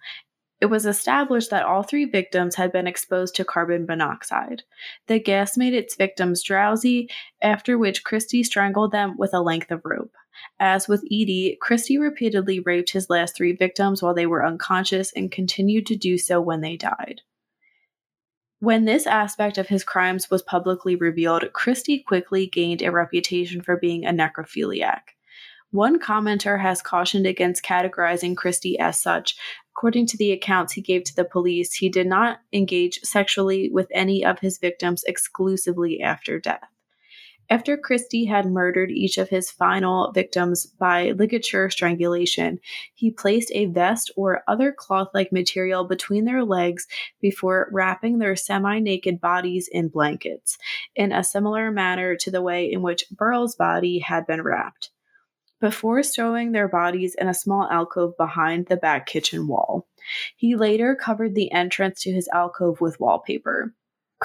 It 0.62 0.68
was 0.68 0.86
established 0.86 1.50
that 1.50 1.66
all 1.66 1.84
three 1.84 2.06
victims 2.06 2.56
had 2.56 2.72
been 2.72 2.88
exposed 2.88 3.36
to 3.36 3.46
carbon 3.46 3.86
monoxide. 3.86 4.64
The 5.08 5.20
gas 5.20 5.58
made 5.58 5.74
its 5.74 5.96
victims 5.96 6.42
drowsy, 6.42 7.10
after 7.42 7.78
which 7.78 8.04
Christie 8.04 8.44
strangled 8.44 8.92
them 8.92 9.18
with 9.18 9.34
a 9.34 9.42
length 9.42 9.70
of 9.70 9.82
rope. 9.84 10.16
As 10.60 10.88
with 10.88 11.04
Eady, 11.08 11.58
Christie 11.62 11.98
repeatedly 11.98 12.60
raped 12.62 12.92
his 12.92 13.10
last 13.10 13.36
three 13.36 13.54
victims 13.54 14.02
while 14.02 14.14
they 14.14 14.26
were 14.26 14.46
unconscious 14.46 15.12
and 15.14 15.32
continued 15.32 15.86
to 15.88 15.96
do 15.96 16.18
so 16.18 16.40
when 16.40 16.62
they 16.62 16.78
died. 16.78 17.22
When 18.66 18.86
this 18.86 19.06
aspect 19.06 19.60
of 19.60 19.68
his 19.68 19.84
crimes 19.84 20.32
was 20.32 20.42
publicly 20.42 20.96
revealed, 20.96 21.54
Christie 21.54 22.00
quickly 22.00 22.48
gained 22.48 22.82
a 22.82 22.90
reputation 22.90 23.62
for 23.62 23.78
being 23.78 24.08
a 24.08 24.10
necrophiliac. 24.10 25.02
One 25.70 26.00
commenter 26.00 26.60
has 26.60 26.82
cautioned 26.82 27.28
against 27.28 27.64
categorizing 27.64 28.36
Christie 28.36 28.80
as 28.80 29.00
such. 29.00 29.36
According 29.76 30.08
to 30.08 30.18
the 30.18 30.32
accounts 30.32 30.74
he 30.74 30.82
gave 30.82 31.04
to 31.04 31.16
the 31.16 31.26
police, 31.26 31.76
he 31.76 31.90
did 31.90 32.08
not 32.08 32.40
engage 32.52 33.02
sexually 33.02 33.70
with 33.70 33.88
any 33.94 34.26
of 34.26 34.40
his 34.40 34.58
victims 34.58 35.04
exclusively 35.04 36.02
after 36.02 36.40
death. 36.40 36.68
After 37.48 37.78
Christie 37.78 38.26
had 38.26 38.48
murdered 38.48 38.90
each 38.90 39.20
of 39.20 39.30
his 39.30 39.52
final 39.52 40.12
victims 40.12 40.66
by 40.66 41.12
ligature 41.12 41.70
strangulation, 41.70 42.60
he 42.96 43.12
placed 43.12 43.52
a 43.54 43.68
vest 43.68 44.10
or 44.16 44.44
other 44.48 44.72
cloth 44.72 45.10
like 45.14 45.32
material 45.32 45.84
between 45.84 46.26
their 46.26 46.44
legs 46.44 46.88
before 47.22 47.70
wrapping 47.72 48.18
their 48.18 48.36
semi 48.36 48.80
naked 48.80 49.22
bodies 49.22 49.70
in 49.72 49.90
blankets, 49.90 50.58
in 50.96 51.12
a 51.12 51.24
similar 51.24 51.70
manner 51.70 52.16
to 52.16 52.32
the 52.32 52.42
way 52.42 52.72
in 52.72 52.82
which 52.82 53.06
Beryl's 53.12 53.56
body 53.56 54.00
had 54.00 54.26
been 54.26 54.42
wrapped, 54.42 54.90
before 55.62 56.02
stowing 56.02 56.52
their 56.52 56.68
bodies 56.68 57.14
in 57.14 57.28
a 57.28 57.34
small 57.34 57.70
alcove 57.70 58.18
behind 58.18 58.66
the 58.66 58.78
back 58.78 59.06
kitchen 59.06 59.48
wall. 59.48 59.88
He 60.36 60.56
later 60.56 60.96
covered 60.96 61.36
the 61.36 61.52
entrance 61.52 62.02
to 62.02 62.12
his 62.12 62.28
alcove 62.34 62.82
with 62.82 63.00
wallpaper. 63.00 63.76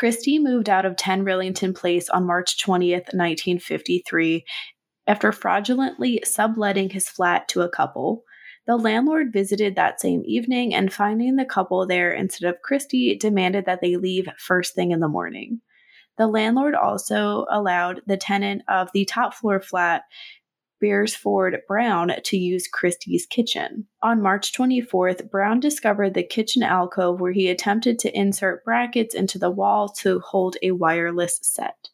Christie 0.00 0.38
moved 0.38 0.70
out 0.70 0.86
of 0.86 0.96
10 0.96 1.26
Rillington 1.26 1.76
Place 1.76 2.08
on 2.08 2.24
March 2.24 2.56
20th, 2.56 3.12
1953, 3.12 4.46
after 5.06 5.30
fraudulently 5.30 6.22
subletting 6.24 6.88
his 6.88 7.06
flat 7.06 7.48
to 7.48 7.60
a 7.60 7.68
couple. 7.68 8.24
The 8.66 8.78
landlord 8.78 9.30
visited 9.30 9.76
that 9.76 10.00
same 10.00 10.22
evening 10.24 10.72
and 10.72 10.90
finding 10.90 11.36
the 11.36 11.44
couple 11.44 11.86
there 11.86 12.14
instead 12.14 12.48
of 12.48 12.62
Christie, 12.62 13.14
demanded 13.14 13.66
that 13.66 13.82
they 13.82 13.96
leave 13.96 14.26
first 14.38 14.74
thing 14.74 14.92
in 14.92 15.00
the 15.00 15.06
morning. 15.06 15.60
The 16.16 16.28
landlord 16.28 16.74
also 16.74 17.44
allowed 17.50 18.00
the 18.06 18.16
tenant 18.16 18.62
of 18.68 18.88
the 18.94 19.04
top 19.04 19.34
floor 19.34 19.60
flat 19.60 20.04
Beresford 20.80 21.60
Brown 21.68 22.12
to 22.24 22.36
use 22.36 22.66
Christie's 22.66 23.26
kitchen. 23.26 23.86
On 24.02 24.22
March 24.22 24.52
24th, 24.52 25.30
Brown 25.30 25.60
discovered 25.60 26.14
the 26.14 26.22
kitchen 26.22 26.62
alcove 26.62 27.20
where 27.20 27.32
he 27.32 27.48
attempted 27.48 27.98
to 28.00 28.18
insert 28.18 28.64
brackets 28.64 29.14
into 29.14 29.38
the 29.38 29.50
wall 29.50 29.88
to 30.00 30.20
hold 30.20 30.56
a 30.62 30.72
wireless 30.72 31.38
set. 31.42 31.88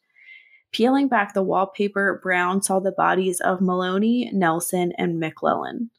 Peeling 0.71 1.07
back 1.07 1.33
the 1.33 1.43
wallpaper, 1.43 2.19
Brown 2.21 2.61
saw 2.61 2.79
the 2.79 2.91
bodies 2.91 3.39
of 3.39 3.61
Maloney, 3.61 4.29
Nelson, 4.33 4.93
and 4.97 5.21
McLellan. 5.21 5.89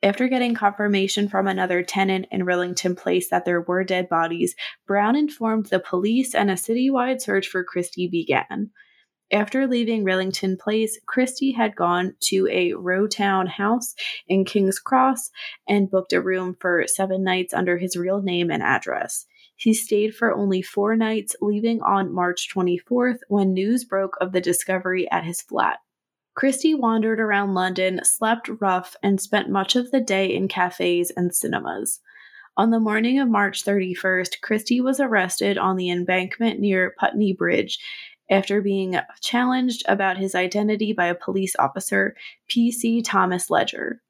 After 0.00 0.28
getting 0.28 0.54
confirmation 0.54 1.28
from 1.28 1.48
another 1.48 1.82
tenant 1.82 2.26
in 2.30 2.42
Rillington 2.42 2.96
Place 2.96 3.30
that 3.30 3.44
there 3.44 3.60
were 3.60 3.82
dead 3.82 4.08
bodies, 4.08 4.54
Brown 4.86 5.16
informed 5.16 5.66
the 5.66 5.80
police 5.80 6.36
and 6.36 6.50
a 6.50 6.54
citywide 6.54 7.20
search 7.20 7.48
for 7.48 7.64
Christie 7.64 8.06
began. 8.06 8.70
After 9.30 9.66
leaving 9.66 10.04
Rillington 10.04 10.58
Place, 10.58 10.98
Christie 11.06 11.52
had 11.52 11.76
gone 11.76 12.14
to 12.20 12.48
a 12.50 12.72
Rowton 12.72 13.46
house 13.46 13.94
in 14.26 14.46
King's 14.46 14.78
Cross 14.78 15.30
and 15.68 15.90
booked 15.90 16.14
a 16.14 16.22
room 16.22 16.56
for 16.58 16.84
seven 16.86 17.24
nights 17.24 17.52
under 17.52 17.76
his 17.76 17.96
real 17.96 18.22
name 18.22 18.50
and 18.50 18.62
address. 18.62 19.26
He 19.54 19.74
stayed 19.74 20.14
for 20.14 20.32
only 20.32 20.62
four 20.62 20.96
nights, 20.96 21.36
leaving 21.42 21.82
on 21.82 22.14
March 22.14 22.48
24th 22.54 23.18
when 23.28 23.52
news 23.52 23.84
broke 23.84 24.16
of 24.20 24.32
the 24.32 24.40
discovery 24.40 25.10
at 25.10 25.24
his 25.24 25.42
flat. 25.42 25.80
Christie 26.34 26.74
wandered 26.74 27.20
around 27.20 27.54
London, 27.54 28.00
slept 28.04 28.48
rough, 28.60 28.94
and 29.02 29.20
spent 29.20 29.50
much 29.50 29.74
of 29.74 29.90
the 29.90 30.00
day 30.00 30.32
in 30.32 30.48
cafes 30.48 31.10
and 31.16 31.34
cinemas. 31.34 32.00
On 32.56 32.70
the 32.70 32.80
morning 32.80 33.20
of 33.20 33.28
March 33.28 33.64
31st, 33.64 34.40
Christie 34.40 34.80
was 34.80 35.00
arrested 35.00 35.58
on 35.58 35.76
the 35.76 35.90
embankment 35.90 36.58
near 36.60 36.94
Putney 36.98 37.32
Bridge 37.32 37.78
after 38.30 38.60
being 38.60 38.98
challenged 39.20 39.82
about 39.88 40.18
his 40.18 40.34
identity 40.34 40.92
by 40.92 41.06
a 41.06 41.14
police 41.14 41.54
officer, 41.58 42.14
P.C. 42.48 43.02
Thomas 43.02 43.50
Ledger. 43.50 44.00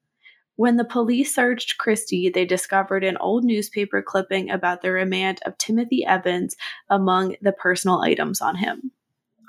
When 0.55 0.75
the 0.75 0.83
police 0.83 1.33
searched 1.33 1.77
Christie, 1.77 2.29
they 2.29 2.45
discovered 2.45 3.05
an 3.05 3.15
old 3.17 3.45
newspaper 3.45 4.01
clipping 4.01 4.49
about 4.49 4.81
the 4.81 4.91
remand 4.91 5.39
of 5.45 5.57
Timothy 5.57 6.05
Evans 6.05 6.57
among 6.89 7.37
the 7.41 7.53
personal 7.53 8.01
items 8.01 8.41
on 8.41 8.57
him. 8.57 8.91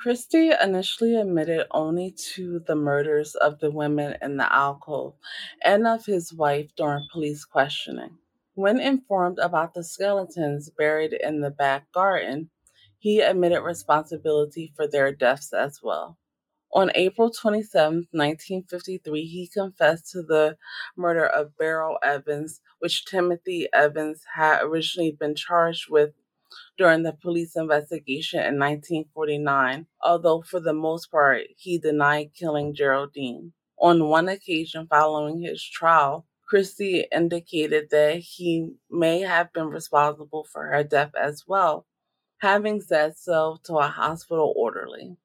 Christie 0.00 0.52
initially 0.62 1.16
admitted 1.16 1.66
only 1.72 2.12
to 2.34 2.60
the 2.60 2.76
murders 2.76 3.34
of 3.34 3.58
the 3.58 3.70
women 3.70 4.16
in 4.22 4.36
the 4.38 4.50
alcove 4.50 5.14
and 5.64 5.86
of 5.86 6.06
his 6.06 6.32
wife 6.32 6.70
during 6.76 7.06
police 7.12 7.44
questioning. 7.44 8.16
When 8.54 8.80
informed 8.80 9.38
about 9.40 9.74
the 9.74 9.82
skeletons 9.82 10.70
buried 10.70 11.12
in 11.12 11.40
the 11.40 11.50
back 11.50 11.90
garden, 11.92 12.50
he 13.00 13.20
admitted 13.20 13.62
responsibility 13.62 14.72
for 14.76 14.86
their 14.86 15.10
deaths 15.10 15.52
as 15.52 15.80
well. 15.82 16.18
On 16.72 16.92
April 16.94 17.30
27, 17.30 18.06
1953, 18.12 19.26
he 19.26 19.48
confessed 19.48 20.10
to 20.12 20.22
the 20.22 20.56
murder 20.96 21.26
of 21.26 21.56
Beryl 21.56 21.98
Evans, 22.04 22.60
which 22.78 23.04
Timothy 23.06 23.68
Evans 23.72 24.22
had 24.36 24.62
originally 24.62 25.10
been 25.18 25.34
charged 25.34 25.90
with 25.90 26.12
during 26.76 27.02
the 27.02 27.12
police 27.12 27.56
investigation 27.56 28.40
in 28.40 28.58
1949, 28.58 29.86
although 30.02 30.42
for 30.42 30.60
the 30.60 30.72
most 30.72 31.10
part 31.10 31.42
he 31.56 31.78
denied 31.78 32.34
killing 32.34 32.74
Geraldine. 32.74 33.52
On 33.80 34.08
one 34.08 34.28
occasion 34.28 34.86
following 34.88 35.40
his 35.40 35.64
trial, 35.64 36.26
Christie 36.48 37.06
indicated 37.12 37.88
that 37.90 38.16
he 38.18 38.74
may 38.90 39.20
have 39.20 39.52
been 39.52 39.68
responsible 39.68 40.46
for 40.52 40.66
her 40.66 40.84
death 40.84 41.12
as 41.14 41.44
well, 41.46 41.86
having 42.40 42.80
said 42.80 43.16
so 43.16 43.58
to 43.64 43.76
a 43.76 43.86
hospital 43.86 44.52
orderly. 44.56 45.16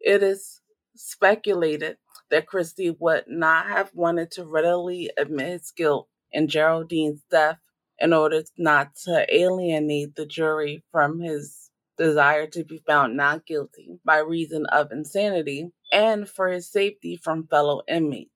It 0.00 0.22
is 0.22 0.60
speculated 0.94 1.96
that 2.30 2.46
Christie 2.46 2.90
would 2.90 3.24
not 3.26 3.66
have 3.68 3.90
wanted 3.94 4.30
to 4.32 4.44
readily 4.44 5.10
admit 5.16 5.48
his 5.48 5.70
guilt 5.70 6.08
in 6.30 6.48
Geraldine's 6.48 7.22
death 7.30 7.58
in 7.98 8.12
order 8.12 8.42
not 8.56 8.94
to 9.04 9.26
alienate 9.34 10.14
the 10.14 10.26
jury 10.26 10.84
from 10.92 11.20
his 11.20 11.70
desire 11.96 12.46
to 12.46 12.64
be 12.64 12.82
found 12.86 13.16
not 13.16 13.46
guilty 13.46 13.98
by 14.04 14.18
reason 14.18 14.66
of 14.66 14.92
insanity 14.92 15.72
and 15.92 16.28
for 16.28 16.48
his 16.48 16.70
safety 16.70 17.16
from 17.16 17.46
fellow 17.46 17.82
inmates. 17.88 18.30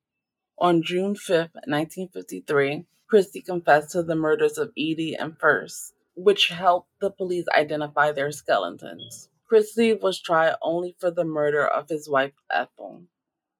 On 0.58 0.82
June 0.82 1.14
5, 1.14 1.50
1953, 1.66 2.86
Christie 3.08 3.42
confessed 3.42 3.90
to 3.90 4.02
the 4.02 4.14
murders 4.14 4.58
of 4.58 4.72
Eady 4.74 5.14
and 5.14 5.38
Fuerst, 5.38 5.92
which 6.14 6.48
helped 6.48 6.90
the 7.00 7.10
police 7.10 7.46
identify 7.56 8.12
their 8.12 8.32
skeletons. 8.32 9.28
Christie 9.46 9.94
was 9.94 10.20
tried 10.20 10.54
only 10.62 10.96
for 10.98 11.10
the 11.10 11.24
murder 11.24 11.66
of 11.66 11.88
his 11.88 12.08
wife 12.08 12.32
Ethel. 12.50 13.02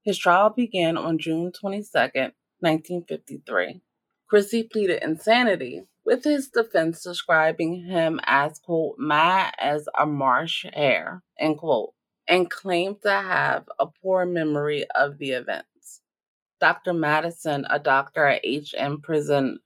His 0.03 0.19
trial 0.19 0.51
began 0.51 0.97
on 0.97 1.19
June 1.19 1.53
22, 1.53 1.89
1953. 2.61 3.81
Christie 4.29 4.63
pleaded 4.63 5.03
insanity, 5.03 5.83
with 6.05 6.25
his 6.25 6.49
defense 6.49 7.03
describing 7.03 7.85
him 7.85 8.19
as, 8.25 8.59
quote, 8.59 8.97
mad 8.99 9.55
as 9.59 9.87
a 9.99 10.07
marsh 10.07 10.65
hare, 10.73 11.23
end 11.39 11.59
quote, 11.59 11.93
and 12.27 12.51
claimed 12.51 13.03
to 13.03 13.11
have 13.11 13.69
a 13.79 13.87
poor 13.87 14.25
memory 14.25 14.87
of 14.95 15.19
the 15.19 15.33
events. 15.33 16.01
Dr. 16.61 16.95
Matheson, 16.95 17.67
a 17.69 17.79
doctor 17.79 18.27
at 18.27 18.45
HM 18.45 19.01
Prison 19.03 19.59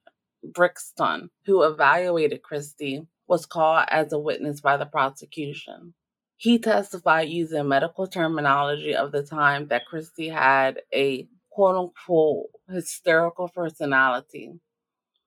Brixton, 0.52 1.30
who 1.44 1.62
evaluated 1.62 2.42
Christie, 2.42 3.06
was 3.26 3.46
called 3.46 3.86
as 3.90 4.12
a 4.12 4.18
witness 4.18 4.60
by 4.60 4.76
the 4.76 4.86
prosecution. 4.86 5.94
He 6.36 6.58
testified 6.58 7.28
using 7.28 7.68
medical 7.68 8.06
terminology 8.06 8.94
of 8.94 9.12
the 9.12 9.22
time 9.22 9.68
that 9.68 9.86
Christie 9.86 10.28
had 10.28 10.80
a 10.94 11.28
quote 11.50 11.76
unquote 11.76 12.46
hysterical 12.68 13.48
personality, 13.48 14.52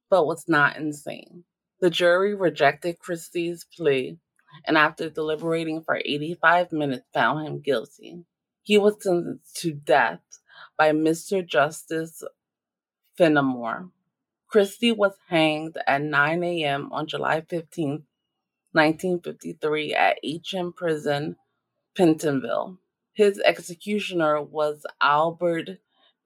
but 0.09 0.27
was 0.27 0.45
not 0.47 0.77
insane. 0.77 1.43
The 1.81 1.89
jury 1.89 2.35
rejected 2.35 2.99
Christie's 2.99 3.65
plea 3.75 4.17
and, 4.65 4.77
after 4.77 5.09
deliberating 5.09 5.81
for 5.81 6.01
85 6.03 6.71
minutes, 6.71 7.05
found 7.13 7.47
him 7.47 7.61
guilty. 7.61 8.25
He 8.63 8.77
was 8.77 9.01
sentenced 9.01 9.55
to 9.61 9.73
death 9.73 10.21
by 10.77 10.91
Mr. 10.91 11.45
Justice 11.45 12.23
Finnemore. 13.17 13.89
Christie 14.50 14.91
was 14.91 15.13
hanged 15.27 15.77
at 15.86 16.01
9 16.01 16.44
a.m. 16.44 16.91
on 16.91 17.06
July 17.06 17.41
15, 17.41 18.06
1953 18.72 19.94
at 19.94 20.18
HM 20.24 20.73
Prison, 20.73 21.36
Pentonville. 21.95 22.78
His 23.13 23.39
executioner 23.45 24.41
was 24.41 24.86
Albert 25.02 25.69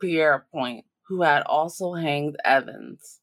Pierrepoint, 0.01 0.83
who 1.07 1.23
had 1.23 1.43
also 1.43 1.93
hanged 1.95 2.37
Evans. 2.45 3.19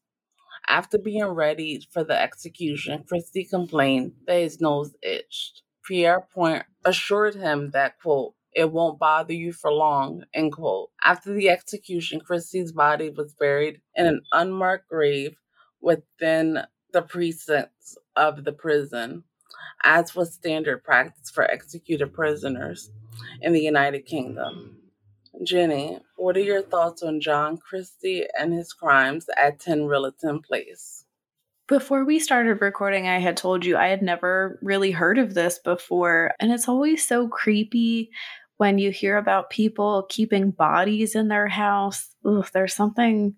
After 0.67 0.99
being 0.99 1.25
ready 1.25 1.81
for 1.91 2.03
the 2.03 2.19
execution, 2.19 3.03
Christie 3.07 3.45
complained 3.45 4.13
that 4.27 4.39
his 4.39 4.61
nose 4.61 4.93
itched. 5.01 5.63
Pierrepoint 5.89 6.65
assured 6.85 7.33
him 7.33 7.71
that, 7.71 7.99
quote, 7.99 8.35
it 8.53 8.71
won't 8.71 8.99
bother 8.99 9.33
you 9.33 9.53
for 9.53 9.71
long, 9.71 10.23
end 10.33 10.53
quote. 10.53 10.89
After 11.03 11.33
the 11.33 11.49
execution, 11.49 12.19
Christie's 12.19 12.71
body 12.71 13.09
was 13.09 13.33
buried 13.33 13.81
in 13.95 14.05
an 14.05 14.21
unmarked 14.31 14.89
grave 14.89 15.35
within 15.81 16.59
the 16.91 17.01
precincts 17.01 17.97
of 18.15 18.43
the 18.43 18.51
prison, 18.51 19.23
as 19.83 20.15
was 20.15 20.33
standard 20.33 20.83
practice 20.83 21.29
for 21.29 21.43
executed 21.43 22.13
prisoners 22.13 22.91
in 23.41 23.53
the 23.53 23.61
United 23.61 24.05
Kingdom. 24.05 24.77
Jenny, 25.43 25.99
what 26.17 26.37
are 26.37 26.41
your 26.41 26.61
thoughts 26.61 27.01
on 27.01 27.21
John 27.21 27.57
Christie 27.57 28.25
and 28.37 28.53
his 28.53 28.73
crimes 28.73 29.27
at 29.41 29.59
10 29.59 29.81
Rillington 29.81 30.43
Place? 30.43 31.05
Before 31.67 32.03
we 32.03 32.19
started 32.19 32.59
recording, 32.59 33.07
I 33.07 33.19
had 33.19 33.37
told 33.37 33.63
you 33.63 33.77
I 33.77 33.87
had 33.87 34.01
never 34.01 34.59
really 34.61 34.91
heard 34.91 35.17
of 35.17 35.33
this 35.33 35.57
before. 35.57 36.33
And 36.39 36.51
it's 36.51 36.67
always 36.67 37.07
so 37.07 37.29
creepy 37.29 38.11
when 38.61 38.77
you 38.77 38.91
hear 38.91 39.17
about 39.17 39.49
people 39.49 40.05
keeping 40.07 40.51
bodies 40.51 41.15
in 41.15 41.29
their 41.29 41.47
house. 41.47 42.07
Ugh, 42.23 42.47
there's 42.53 42.75
something 42.75 43.33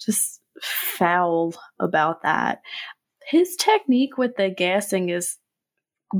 just 0.00 0.40
foul 0.62 1.52
about 1.78 2.22
that. 2.22 2.62
His 3.28 3.56
technique 3.56 4.16
with 4.16 4.36
the 4.36 4.48
gassing 4.48 5.10
is 5.10 5.36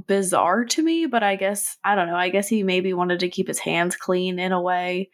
bizarre 0.07 0.67
to 0.67 0.83
me, 0.83 1.07
but 1.07 1.23
I 1.23 1.37
guess, 1.37 1.79
I 1.85 1.95
don't 1.95 2.07
know, 2.07 2.17
I 2.17 2.29
guess 2.29 2.47
he 2.47 2.63
maybe 2.63 2.93
wanted 2.93 3.21
to 3.21 3.31
keep 3.31 3.49
his 3.49 3.61
hands 3.61 3.97
clean 3.97 4.39
in 4.39 4.53
a 4.53 4.61
way. 4.61 5.09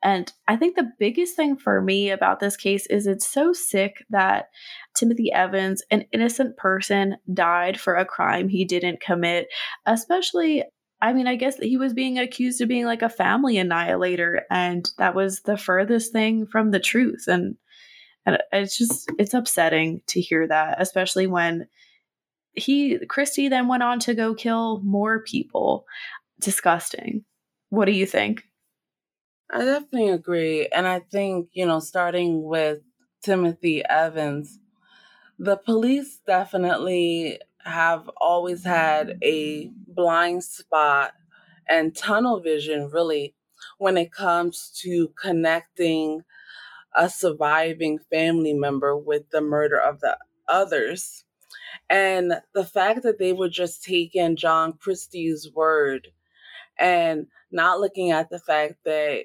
And 0.00 0.32
I 0.46 0.54
think 0.54 0.76
the 0.76 0.92
biggest 1.00 1.34
thing 1.34 1.56
for 1.56 1.82
me 1.82 2.10
about 2.10 2.38
this 2.38 2.56
case 2.56 2.86
is 2.86 3.08
it's 3.08 3.28
so 3.28 3.52
sick 3.52 4.04
that 4.10 4.46
Timothy 4.94 5.32
Evans, 5.32 5.82
an 5.90 6.04
innocent 6.12 6.56
person, 6.56 7.16
died 7.34 7.80
for 7.80 7.96
a 7.96 8.04
crime 8.04 8.48
he 8.48 8.64
didn't 8.64 9.00
commit, 9.00 9.48
especially. 9.86 10.62
I 11.00 11.12
mean, 11.12 11.26
I 11.26 11.36
guess 11.36 11.58
he 11.58 11.76
was 11.76 11.92
being 11.92 12.18
accused 12.18 12.60
of 12.60 12.68
being 12.68 12.86
like 12.86 13.02
a 13.02 13.08
family 13.08 13.58
annihilator, 13.58 14.46
and 14.50 14.88
that 14.98 15.14
was 15.14 15.40
the 15.40 15.58
furthest 15.58 16.12
thing 16.12 16.46
from 16.46 16.70
the 16.70 16.80
truth. 16.80 17.24
And 17.28 17.56
and 18.24 18.38
it's 18.52 18.78
just 18.78 19.10
it's 19.18 19.34
upsetting 19.34 20.00
to 20.08 20.20
hear 20.20 20.46
that, 20.48 20.80
especially 20.80 21.26
when 21.26 21.68
he 22.52 22.98
Christie 23.06 23.48
then 23.48 23.68
went 23.68 23.82
on 23.82 24.00
to 24.00 24.14
go 24.14 24.34
kill 24.34 24.80
more 24.82 25.20
people. 25.20 25.84
Disgusting. 26.40 27.24
What 27.70 27.86
do 27.86 27.92
you 27.92 28.06
think? 28.06 28.42
I 29.50 29.64
definitely 29.64 30.10
agree. 30.10 30.66
And 30.66 30.86
I 30.86 31.00
think, 31.00 31.48
you 31.52 31.66
know, 31.66 31.80
starting 31.80 32.42
with 32.42 32.80
Timothy 33.22 33.84
Evans, 33.84 34.58
the 35.38 35.56
police 35.56 36.20
definitely 36.26 37.38
have 37.66 38.08
always 38.20 38.64
had 38.64 39.18
a 39.22 39.70
blind 39.88 40.44
spot 40.44 41.12
and 41.68 41.94
tunnel 41.96 42.40
vision, 42.40 42.90
really, 42.90 43.34
when 43.78 43.96
it 43.96 44.12
comes 44.12 44.70
to 44.82 45.12
connecting 45.20 46.22
a 46.94 47.10
surviving 47.10 47.98
family 48.10 48.54
member 48.54 48.96
with 48.96 49.28
the 49.30 49.40
murder 49.40 49.78
of 49.78 50.00
the 50.00 50.16
others. 50.48 51.24
And 51.90 52.40
the 52.54 52.64
fact 52.64 53.02
that 53.02 53.18
they 53.18 53.32
would 53.32 53.52
just 53.52 53.82
take 53.82 54.14
in 54.14 54.36
John 54.36 54.74
Christie's 54.74 55.50
word 55.54 56.08
and 56.78 57.26
not 57.50 57.80
looking 57.80 58.12
at 58.12 58.30
the 58.30 58.38
fact 58.38 58.74
that 58.84 59.24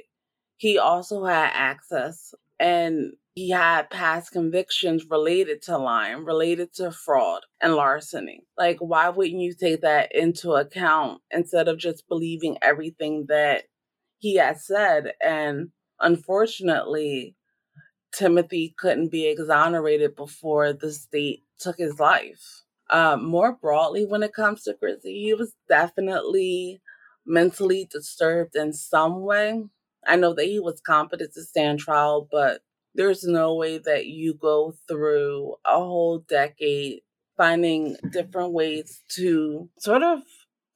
he 0.57 0.77
also 0.77 1.25
had 1.25 1.51
access 1.53 2.33
and 2.59 3.13
he 3.33 3.49
had 3.49 3.89
past 3.89 4.31
convictions 4.31 5.05
related 5.09 5.61
to 5.63 5.77
lying, 5.77 6.25
related 6.25 6.73
to 6.73 6.91
fraud 6.91 7.41
and 7.61 7.75
larceny. 7.75 8.43
Like, 8.57 8.77
why 8.79 9.09
wouldn't 9.09 9.39
you 9.39 9.53
take 9.53 9.81
that 9.81 10.13
into 10.13 10.51
account 10.53 11.21
instead 11.31 11.67
of 11.67 11.77
just 11.77 12.07
believing 12.09 12.57
everything 12.61 13.25
that 13.29 13.63
he 14.19 14.35
has 14.35 14.65
said? 14.65 15.13
And 15.23 15.69
unfortunately, 15.99 17.35
Timothy 18.13 18.75
couldn't 18.77 19.11
be 19.11 19.27
exonerated 19.27 20.15
before 20.15 20.73
the 20.73 20.91
state 20.91 21.43
took 21.57 21.77
his 21.77 21.99
life. 21.99 22.63
Um, 22.89 23.23
more 23.23 23.53
broadly, 23.53 24.05
when 24.05 24.23
it 24.23 24.33
comes 24.33 24.63
to 24.63 24.73
Christie, 24.73 25.23
he 25.23 25.33
was 25.33 25.53
definitely 25.69 26.81
mentally 27.25 27.87
disturbed 27.89 28.55
in 28.55 28.73
some 28.73 29.21
way. 29.21 29.63
I 30.05 30.17
know 30.17 30.33
that 30.33 30.45
he 30.45 30.59
was 30.59 30.81
competent 30.81 31.33
to 31.35 31.43
stand 31.43 31.79
trial, 31.79 32.27
but 32.29 32.61
there's 32.95 33.23
no 33.23 33.55
way 33.55 33.77
that 33.77 34.05
you 34.07 34.33
go 34.33 34.73
through 34.87 35.55
a 35.65 35.77
whole 35.77 36.19
decade 36.19 37.01
finding 37.37 37.95
different 38.11 38.53
ways 38.53 39.03
to 39.09 39.69
sort 39.79 40.03
of 40.03 40.19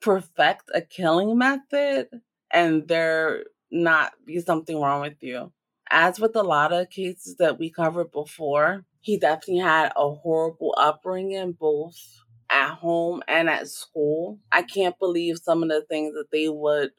perfect 0.02 0.64
a 0.74 0.82
killing 0.82 1.38
method 1.38 2.08
and 2.52 2.88
there 2.88 3.44
not 3.72 4.14
be 4.26 4.40
something 4.40 4.80
wrong 4.80 5.02
with 5.02 5.22
you. 5.22 5.52
As 5.90 6.20
with 6.20 6.36
a 6.36 6.44
lot 6.44 6.74
of 6.74 6.90
cases 6.90 7.36
that 7.38 7.60
we 7.60 7.70
covered 7.70 8.12
before, 8.12 8.86
he 9.02 9.20
definitely 9.20 9.60
had 9.60 9.92
a 9.96 10.10
horrible 10.12 10.74
upbringing, 10.78 11.52
both 11.54 11.96
at 12.50 12.74
home 12.76 13.22
and 13.28 13.50
at 13.50 13.68
school. 13.68 14.40
I 14.52 14.64
can't 14.64 14.98
believe 14.98 15.38
some 15.38 15.62
of 15.62 15.70
the 15.70 15.84
things 15.84 16.14
that 16.14 16.32
they 16.32 16.50
would 16.50 16.92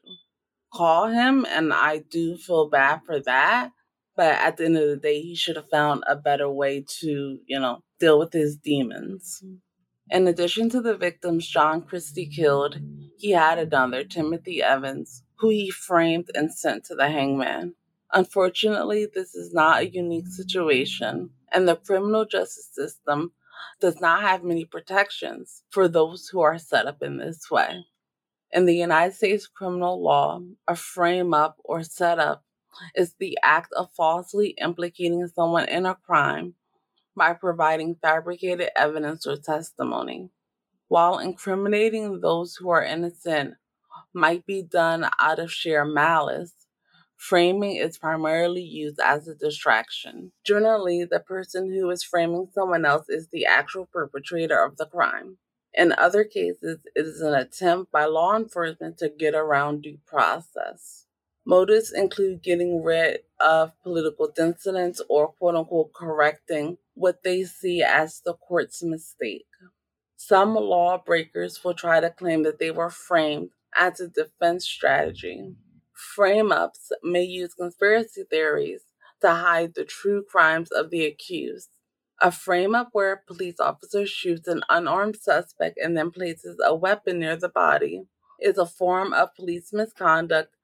call 0.73 1.07
him, 1.07 1.45
and 1.49 1.73
I 1.73 1.99
do 2.09 2.37
feel 2.37 2.69
bad 2.69 3.01
for 3.05 3.19
that. 3.21 3.71
But 4.17 4.33
at 4.35 4.57
the 4.57 4.65
end 4.65 4.77
of 4.77 4.89
the 4.89 4.97
day, 4.97 5.21
he 5.21 5.35
should 5.35 5.55
have 5.55 5.69
found 5.69 6.03
a 6.07 6.15
better 6.15 6.49
way 6.49 6.83
to, 6.99 7.39
you 7.45 7.59
know, 7.59 7.83
deal 7.99 8.17
with 8.17 8.33
his 8.33 8.57
demons. 8.57 9.41
Mm-hmm. 9.45 9.55
In 10.09 10.27
addition 10.27 10.69
to 10.71 10.81
the 10.81 10.97
victims 10.97 11.47
John 11.47 11.81
Christie 11.81 12.25
killed, 12.27 12.79
he 13.17 13.31
had 13.31 13.59
another, 13.59 14.03
Timothy 14.03 14.63
Evans, 14.63 15.21
who 15.37 15.49
he 15.49 15.69
framed 15.69 16.31
and 16.33 16.51
sent 16.51 16.85
to 16.85 16.95
the 16.95 17.09
hangman. 17.09 17.75
Unfortunately, 18.13 19.05
this 19.13 19.35
is 19.35 19.53
not 19.53 19.81
a 19.81 19.89
unique 19.89 20.27
situation, 20.27 21.29
and 21.51 21.67
the 21.67 21.75
criminal 21.75 22.25
justice 22.25 22.69
system 22.73 23.33
does 23.81 23.99
not 23.99 24.21
have 24.21 24.43
many 24.43 24.65
protections 24.65 25.61
for 25.69 25.87
those 25.87 26.29
who 26.29 26.39
are 26.39 26.57
set 26.57 26.87
up 26.87 27.03
in 27.03 27.17
this 27.17 27.51
way. 27.51 27.85
In 28.51 28.65
the 28.65 28.75
United 28.75 29.13
States 29.13 29.45
criminal 29.45 30.01
law, 30.01 30.41
a 30.67 30.75
frame 30.75 31.33
up 31.33 31.57
or 31.65 31.83
set 31.83 32.17
up 32.17 32.45
is 32.95 33.15
the 33.19 33.37
act 33.43 33.73
of 33.73 33.91
falsely 33.95 34.49
implicating 34.61 35.27
someone 35.27 35.67
in 35.69 35.85
a 35.85 35.95
crime 35.95 36.55
by 37.15 37.33
providing 37.33 37.95
fabricated 38.01 38.69
evidence 38.75 39.25
or 39.25 39.37
testimony. 39.37 40.29
While 40.87 41.19
incriminating 41.19 42.21
those 42.21 42.55
who 42.55 42.69
are 42.69 42.83
innocent 42.83 43.55
might 44.13 44.45
be 44.45 44.61
done 44.61 45.09
out 45.19 45.39
of 45.39 45.51
sheer 45.51 45.83
malice, 45.83 46.53
framing 47.17 47.77
is 47.77 47.97
primarily 47.97 48.61
used 48.61 48.99
as 49.03 49.27
a 49.27 49.35
distraction. 49.35 50.31
Generally, 50.45 51.05
the 51.05 51.19
person 51.19 51.73
who 51.73 51.89
is 51.89 52.03
framing 52.03 52.47
someone 52.53 52.85
else 52.85 53.09
is 53.09 53.27
the 53.29 53.45
actual 53.45 53.87
perpetrator 53.87 54.63
of 54.63 54.77
the 54.77 54.85
crime. 54.85 55.37
In 55.73 55.93
other 55.97 56.23
cases, 56.23 56.79
it 56.95 57.05
is 57.05 57.21
an 57.21 57.33
attempt 57.33 57.91
by 57.91 58.05
law 58.05 58.35
enforcement 58.35 58.97
to 58.99 59.09
get 59.09 59.35
around 59.35 59.81
due 59.81 59.97
process. 60.05 61.06
Motives 61.47 61.93
include 61.93 62.43
getting 62.43 62.83
rid 62.83 63.21
of 63.39 63.71
political 63.81 64.29
dissidents 64.35 65.01
or 65.07 65.29
quote 65.29 65.55
unquote 65.55 65.93
correcting 65.93 66.77
what 66.93 67.23
they 67.23 67.45
see 67.45 67.81
as 67.81 68.21
the 68.25 68.33
court's 68.33 68.83
mistake. 68.83 69.47
Some 70.17 70.55
lawbreakers 70.55 71.63
will 71.63 71.73
try 71.73 72.01
to 72.01 72.09
claim 72.09 72.43
that 72.43 72.59
they 72.59 72.71
were 72.71 72.89
framed 72.89 73.51
as 73.77 74.01
a 74.01 74.09
defense 74.09 74.65
strategy. 74.65 75.55
Frame 75.93 76.51
ups 76.51 76.91
may 77.01 77.23
use 77.23 77.53
conspiracy 77.53 78.25
theories 78.29 78.83
to 79.21 79.31
hide 79.31 79.73
the 79.73 79.85
true 79.85 80.25
crimes 80.29 80.69
of 80.71 80.89
the 80.89 81.05
accused. 81.05 81.69
A 82.21 82.29
frame 82.31 82.75
up 82.75 82.89
where 82.91 83.13
a 83.13 83.21
police 83.25 83.61
officer 83.61 84.05
shoots 84.05 84.49
an 84.49 84.63
unarmed 84.69 85.15
suspect 85.15 85.79
and 85.81 85.97
then 85.97 86.11
places 86.11 86.59
a 86.65 86.75
weapon 86.75 87.19
near 87.19 87.37
the 87.37 87.49
body 87.49 88.03
is 88.41 88.57
a 88.57 88.65
form 88.65 89.13
of 89.13 89.33
police 89.35 89.71
misconduct 89.71 90.56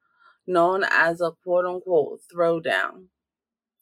known 0.48 0.84
as 0.84 1.22
a 1.22 1.32
quote 1.44 1.66
unquote 1.66 2.22
throwdown. 2.34 3.06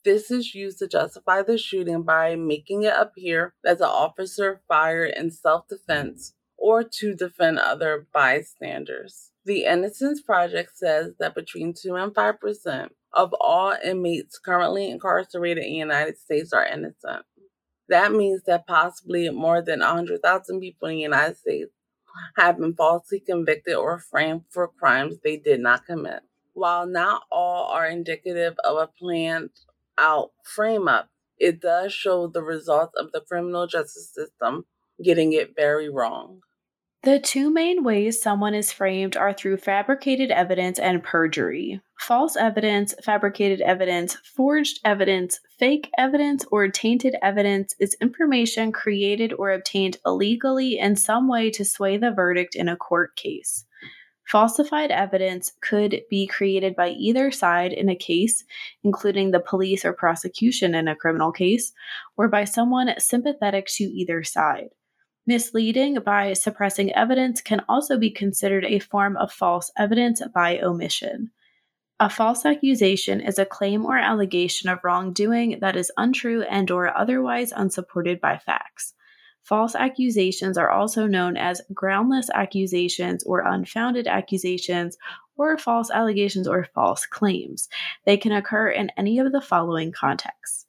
This 0.04 0.30
is 0.30 0.54
used 0.54 0.78
to 0.80 0.88
justify 0.88 1.42
the 1.42 1.56
shooting 1.56 2.02
by 2.02 2.34
making 2.34 2.82
it 2.82 2.94
appear 2.96 3.54
that 3.62 3.78
the 3.78 3.88
officer 3.88 4.60
fired 4.66 5.12
in 5.16 5.30
self 5.30 5.68
defense 5.68 6.34
or 6.58 6.82
to 6.82 7.14
defend 7.14 7.58
other 7.58 8.06
bystanders. 8.12 9.30
The 9.44 9.64
Innocence 9.64 10.20
Project 10.20 10.76
says 10.76 11.14
that 11.18 11.34
between 11.34 11.74
2 11.74 11.96
and 11.96 12.14
5% 12.14 12.88
of 13.12 13.34
all 13.40 13.74
inmates 13.84 14.38
currently 14.38 14.88
incarcerated 14.88 15.64
in 15.64 15.70
the 15.70 15.78
United 15.78 16.18
States 16.18 16.52
are 16.52 16.64
innocent. 16.64 17.24
That 17.88 18.12
means 18.12 18.42
that 18.46 18.66
possibly 18.66 19.28
more 19.30 19.60
than 19.60 19.80
100,000 19.80 20.60
people 20.60 20.88
in 20.88 20.94
the 20.94 21.00
United 21.00 21.36
States 21.36 21.72
have 22.36 22.58
been 22.58 22.74
falsely 22.74 23.20
convicted 23.20 23.74
or 23.74 23.98
framed 23.98 24.42
for 24.50 24.68
crimes 24.68 25.16
they 25.22 25.36
did 25.36 25.60
not 25.60 25.86
commit. 25.86 26.22
While 26.54 26.86
not 26.86 27.22
all 27.30 27.66
are 27.72 27.86
indicative 27.86 28.56
of 28.64 28.76
a 28.76 28.86
planned 28.86 29.50
out 29.98 30.32
frame 30.44 30.88
up, 30.88 31.08
it 31.38 31.60
does 31.60 31.92
show 31.92 32.26
the 32.26 32.42
results 32.42 32.94
of 32.96 33.12
the 33.12 33.20
criminal 33.20 33.66
justice 33.66 34.12
system 34.12 34.66
getting 35.02 35.32
it 35.32 35.56
very 35.56 35.88
wrong. 35.88 36.40
The 37.04 37.18
two 37.18 37.50
main 37.50 37.82
ways 37.82 38.22
someone 38.22 38.54
is 38.54 38.70
framed 38.70 39.16
are 39.16 39.32
through 39.32 39.56
fabricated 39.56 40.30
evidence 40.30 40.78
and 40.78 41.02
perjury. 41.02 41.80
False 41.98 42.36
evidence, 42.36 42.94
fabricated 43.02 43.60
evidence, 43.60 44.14
forged 44.36 44.78
evidence, 44.84 45.40
fake 45.58 45.90
evidence, 45.98 46.44
or 46.52 46.68
tainted 46.68 47.16
evidence 47.20 47.74
is 47.80 47.96
information 48.00 48.70
created 48.70 49.32
or 49.32 49.50
obtained 49.50 49.96
illegally 50.06 50.78
in 50.78 50.94
some 50.94 51.26
way 51.26 51.50
to 51.50 51.64
sway 51.64 51.96
the 51.96 52.12
verdict 52.12 52.54
in 52.54 52.68
a 52.68 52.76
court 52.76 53.16
case. 53.16 53.64
Falsified 54.32 54.90
evidence 54.90 55.52
could 55.60 56.00
be 56.08 56.26
created 56.26 56.74
by 56.74 56.88
either 56.88 57.30
side 57.30 57.70
in 57.70 57.90
a 57.90 57.94
case, 57.94 58.44
including 58.82 59.30
the 59.30 59.40
police 59.40 59.84
or 59.84 59.92
prosecution 59.92 60.74
in 60.74 60.88
a 60.88 60.96
criminal 60.96 61.32
case, 61.32 61.70
or 62.16 62.28
by 62.28 62.44
someone 62.44 62.98
sympathetic 62.98 63.66
to 63.66 63.84
either 63.84 64.22
side. 64.22 64.70
Misleading 65.26 65.98
by 66.00 66.32
suppressing 66.32 66.94
evidence 66.94 67.42
can 67.42 67.62
also 67.68 67.98
be 67.98 68.10
considered 68.10 68.64
a 68.64 68.78
form 68.78 69.18
of 69.18 69.30
false 69.30 69.70
evidence 69.76 70.22
by 70.34 70.58
omission. 70.60 71.30
A 72.00 72.08
false 72.08 72.46
accusation 72.46 73.20
is 73.20 73.38
a 73.38 73.44
claim 73.44 73.84
or 73.84 73.98
allegation 73.98 74.70
of 74.70 74.82
wrongdoing 74.82 75.58
that 75.60 75.76
is 75.76 75.92
untrue 75.98 76.40
and 76.44 76.70
or 76.70 76.96
otherwise 76.96 77.52
unsupported 77.52 78.18
by 78.18 78.38
facts. 78.38 78.94
False 79.42 79.74
accusations 79.74 80.56
are 80.56 80.70
also 80.70 81.06
known 81.06 81.36
as 81.36 81.62
groundless 81.74 82.30
accusations 82.32 83.24
or 83.24 83.40
unfounded 83.40 84.06
accusations 84.06 84.96
or 85.36 85.58
false 85.58 85.90
allegations 85.90 86.46
or 86.46 86.68
false 86.74 87.06
claims. 87.06 87.68
They 88.04 88.16
can 88.16 88.32
occur 88.32 88.68
in 88.68 88.90
any 88.96 89.18
of 89.18 89.32
the 89.32 89.40
following 89.40 89.90
contexts. 89.90 90.66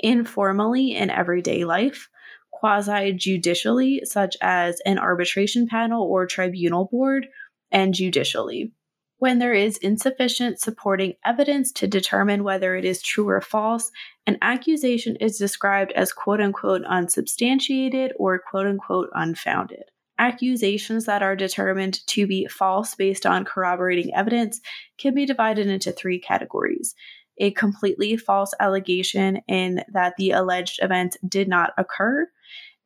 Informally 0.00 0.96
in 0.96 1.10
everyday 1.10 1.64
life, 1.64 2.08
quasi 2.50 3.12
judicially, 3.12 4.02
such 4.04 4.36
as 4.40 4.80
an 4.84 4.98
arbitration 4.98 5.68
panel 5.68 6.02
or 6.02 6.26
tribunal 6.26 6.86
board, 6.86 7.28
and 7.70 7.94
judicially. 7.94 8.72
When 9.18 9.40
there 9.40 9.54
is 9.54 9.78
insufficient 9.78 10.60
supporting 10.60 11.14
evidence 11.24 11.72
to 11.72 11.88
determine 11.88 12.44
whether 12.44 12.76
it 12.76 12.84
is 12.84 13.02
true 13.02 13.28
or 13.28 13.40
false, 13.40 13.90
an 14.26 14.38
accusation 14.42 15.16
is 15.16 15.38
described 15.38 15.92
as 15.92 16.12
quote 16.12 16.40
unquote 16.40 16.82
unsubstantiated 16.84 18.12
or 18.16 18.38
quote 18.38 18.66
unquote 18.66 19.10
unfounded. 19.14 19.84
Accusations 20.20 21.04
that 21.06 21.22
are 21.22 21.36
determined 21.36 22.06
to 22.08 22.26
be 22.26 22.46
false 22.46 22.94
based 22.94 23.26
on 23.26 23.44
corroborating 23.44 24.14
evidence 24.14 24.60
can 24.98 25.14
be 25.14 25.26
divided 25.26 25.66
into 25.66 25.92
three 25.92 26.20
categories 26.20 26.94
a 27.40 27.50
completely 27.52 28.16
false 28.16 28.52
allegation 28.60 29.40
in 29.48 29.82
that 29.92 30.14
the 30.18 30.32
alleged 30.32 30.80
event 30.82 31.16
did 31.26 31.48
not 31.48 31.72
occur, 31.78 32.28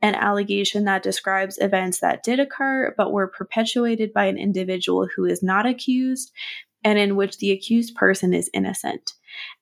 an 0.02 0.16
allegation 0.16 0.84
that 0.84 1.02
describes 1.02 1.58
events 1.58 2.00
that 2.00 2.22
did 2.22 2.40
occur 2.40 2.92
but 2.96 3.12
were 3.12 3.28
perpetuated 3.28 4.12
by 4.12 4.24
an 4.24 4.36
individual 4.36 5.08
who 5.14 5.24
is 5.24 5.42
not 5.42 5.64
accused 5.64 6.32
and 6.84 6.98
in 6.98 7.14
which 7.14 7.38
the 7.38 7.52
accused 7.52 7.94
person 7.94 8.34
is 8.34 8.50
innocent, 8.52 9.12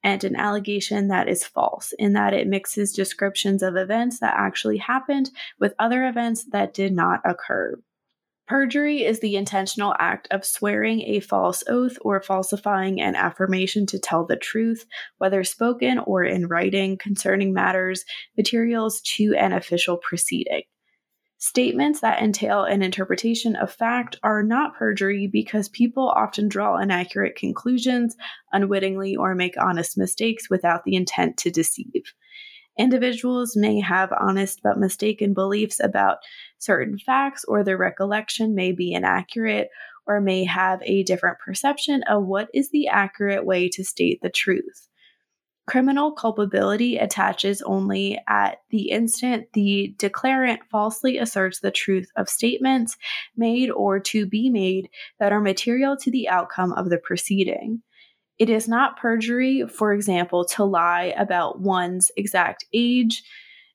and 0.03 0.24
an 0.24 0.35
allegation 0.37 1.09
that 1.09 1.29
is 1.29 1.44
false 1.44 1.92
in 1.98 2.14
that 2.14 2.33
it 2.33 2.46
mixes 2.46 2.92
descriptions 2.92 3.62
of 3.62 3.76
events 3.76 4.20
that 4.20 4.35
actually 4.37 4.79
happened 4.79 5.31
with 5.59 5.74
other 5.79 6.07
events 6.07 6.44
that 6.53 6.72
did 6.72 6.92
not 6.92 7.20
occur. 7.24 7.79
Perjury 8.50 9.04
is 9.04 9.20
the 9.20 9.36
intentional 9.36 9.94
act 10.00 10.26
of 10.32 10.44
swearing 10.44 11.02
a 11.02 11.20
false 11.20 11.62
oath 11.68 11.96
or 12.00 12.20
falsifying 12.20 13.00
an 13.00 13.14
affirmation 13.14 13.86
to 13.86 13.98
tell 14.00 14.26
the 14.26 14.34
truth, 14.34 14.86
whether 15.18 15.44
spoken 15.44 16.00
or 16.00 16.24
in 16.24 16.48
writing, 16.48 16.98
concerning 16.98 17.52
matters, 17.52 18.04
materials 18.36 19.02
to 19.02 19.36
an 19.38 19.52
official 19.52 19.98
proceeding. 19.98 20.62
Statements 21.38 22.00
that 22.00 22.20
entail 22.20 22.64
an 22.64 22.82
interpretation 22.82 23.54
of 23.54 23.72
fact 23.72 24.18
are 24.24 24.42
not 24.42 24.74
perjury 24.74 25.28
because 25.32 25.68
people 25.68 26.08
often 26.08 26.48
draw 26.48 26.76
inaccurate 26.76 27.36
conclusions 27.36 28.16
unwittingly 28.52 29.14
or 29.14 29.36
make 29.36 29.54
honest 29.62 29.96
mistakes 29.96 30.50
without 30.50 30.82
the 30.82 30.96
intent 30.96 31.36
to 31.36 31.52
deceive. 31.52 32.02
Individuals 32.76 33.56
may 33.56 33.78
have 33.78 34.12
honest 34.18 34.60
but 34.64 34.78
mistaken 34.78 35.34
beliefs 35.34 35.78
about 35.80 36.18
certain 36.60 36.98
facts, 36.98 37.44
or 37.44 37.64
their 37.64 37.76
recollection 37.76 38.54
may 38.54 38.70
be 38.70 38.92
inaccurate, 38.92 39.68
or 40.06 40.20
may 40.20 40.44
have 40.44 40.80
a 40.82 41.02
different 41.02 41.38
perception 41.38 42.02
of 42.04 42.24
what 42.24 42.48
is 42.54 42.70
the 42.70 42.88
accurate 42.88 43.44
way 43.44 43.68
to 43.68 43.84
state 43.84 44.20
the 44.22 44.30
truth. 44.30 44.88
Criminal 45.66 46.10
culpability 46.10 46.96
attaches 46.96 47.62
only 47.62 48.18
at 48.28 48.58
the 48.70 48.90
instant 48.90 49.46
the 49.52 49.94
declarant 49.98 50.58
falsely 50.68 51.16
asserts 51.18 51.60
the 51.60 51.70
truth 51.70 52.10
of 52.16 52.28
statements 52.28 52.96
made 53.36 53.70
or 53.70 54.00
to 54.00 54.26
be 54.26 54.50
made 54.50 54.88
that 55.20 55.32
are 55.32 55.40
material 55.40 55.96
to 55.98 56.10
the 56.10 56.28
outcome 56.28 56.72
of 56.72 56.90
the 56.90 56.98
proceeding. 56.98 57.82
It 58.36 58.50
is 58.50 58.66
not 58.66 58.96
perjury, 58.98 59.64
for 59.68 59.92
example, 59.92 60.44
to 60.46 60.64
lie 60.64 61.14
about 61.16 61.60
one's 61.60 62.10
exact 62.16 62.64
age, 62.72 63.22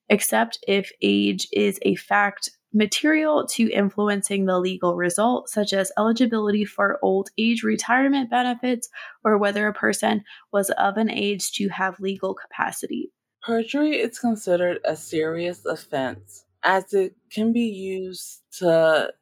except 0.09 0.59
if 0.67 0.91
age 1.01 1.47
is 1.53 1.79
a 1.83 1.95
fact 1.95 2.49
material 2.75 3.47
to 3.47 3.71
influencing 3.71 4.45
the 4.45 4.59
legal 4.59 4.95
result, 4.95 5.49
such 5.49 5.73
as 5.73 5.91
eligibility 5.97 6.65
for 6.65 6.99
old 7.01 7.29
age 7.37 7.63
retirement 7.63 8.29
benefits 8.29 8.89
or 9.23 9.37
whether 9.37 9.67
a 9.67 9.73
person 9.73 10.23
was 10.51 10.69
of 10.71 10.97
an 10.97 11.09
age 11.09 11.53
to 11.53 11.69
have 11.69 11.99
legal 11.99 12.35
capacity. 12.35 13.11
Perjury 13.41 13.97
is 13.97 14.19
considered 14.19 14.79
a 14.83 14.95
serious 14.95 15.65
offense 15.65 16.45
as 16.63 16.93
it 16.93 17.15
can 17.31 17.53
be 17.53 17.61
used 17.61 18.41
to 18.57 19.13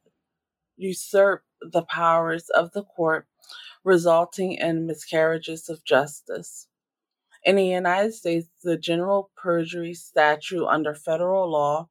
usurp 0.78 1.44
the 1.62 1.84
powers 1.84 2.50
of 2.50 2.72
the 2.72 2.84
court, 2.84 3.28
resulting 3.84 4.54
in 4.54 4.88
miscarriages 4.88 5.70
of 5.70 5.84
justice. 5.84 6.68
In 7.44 7.58
the 7.58 7.66
United 7.66 8.14
States, 8.14 8.48
the 8.64 8.78
general 8.78 9.30
perjury 9.36 9.94
statute 9.94 10.66
under 10.66 10.96
federal 10.96 11.52
law 11.52 11.90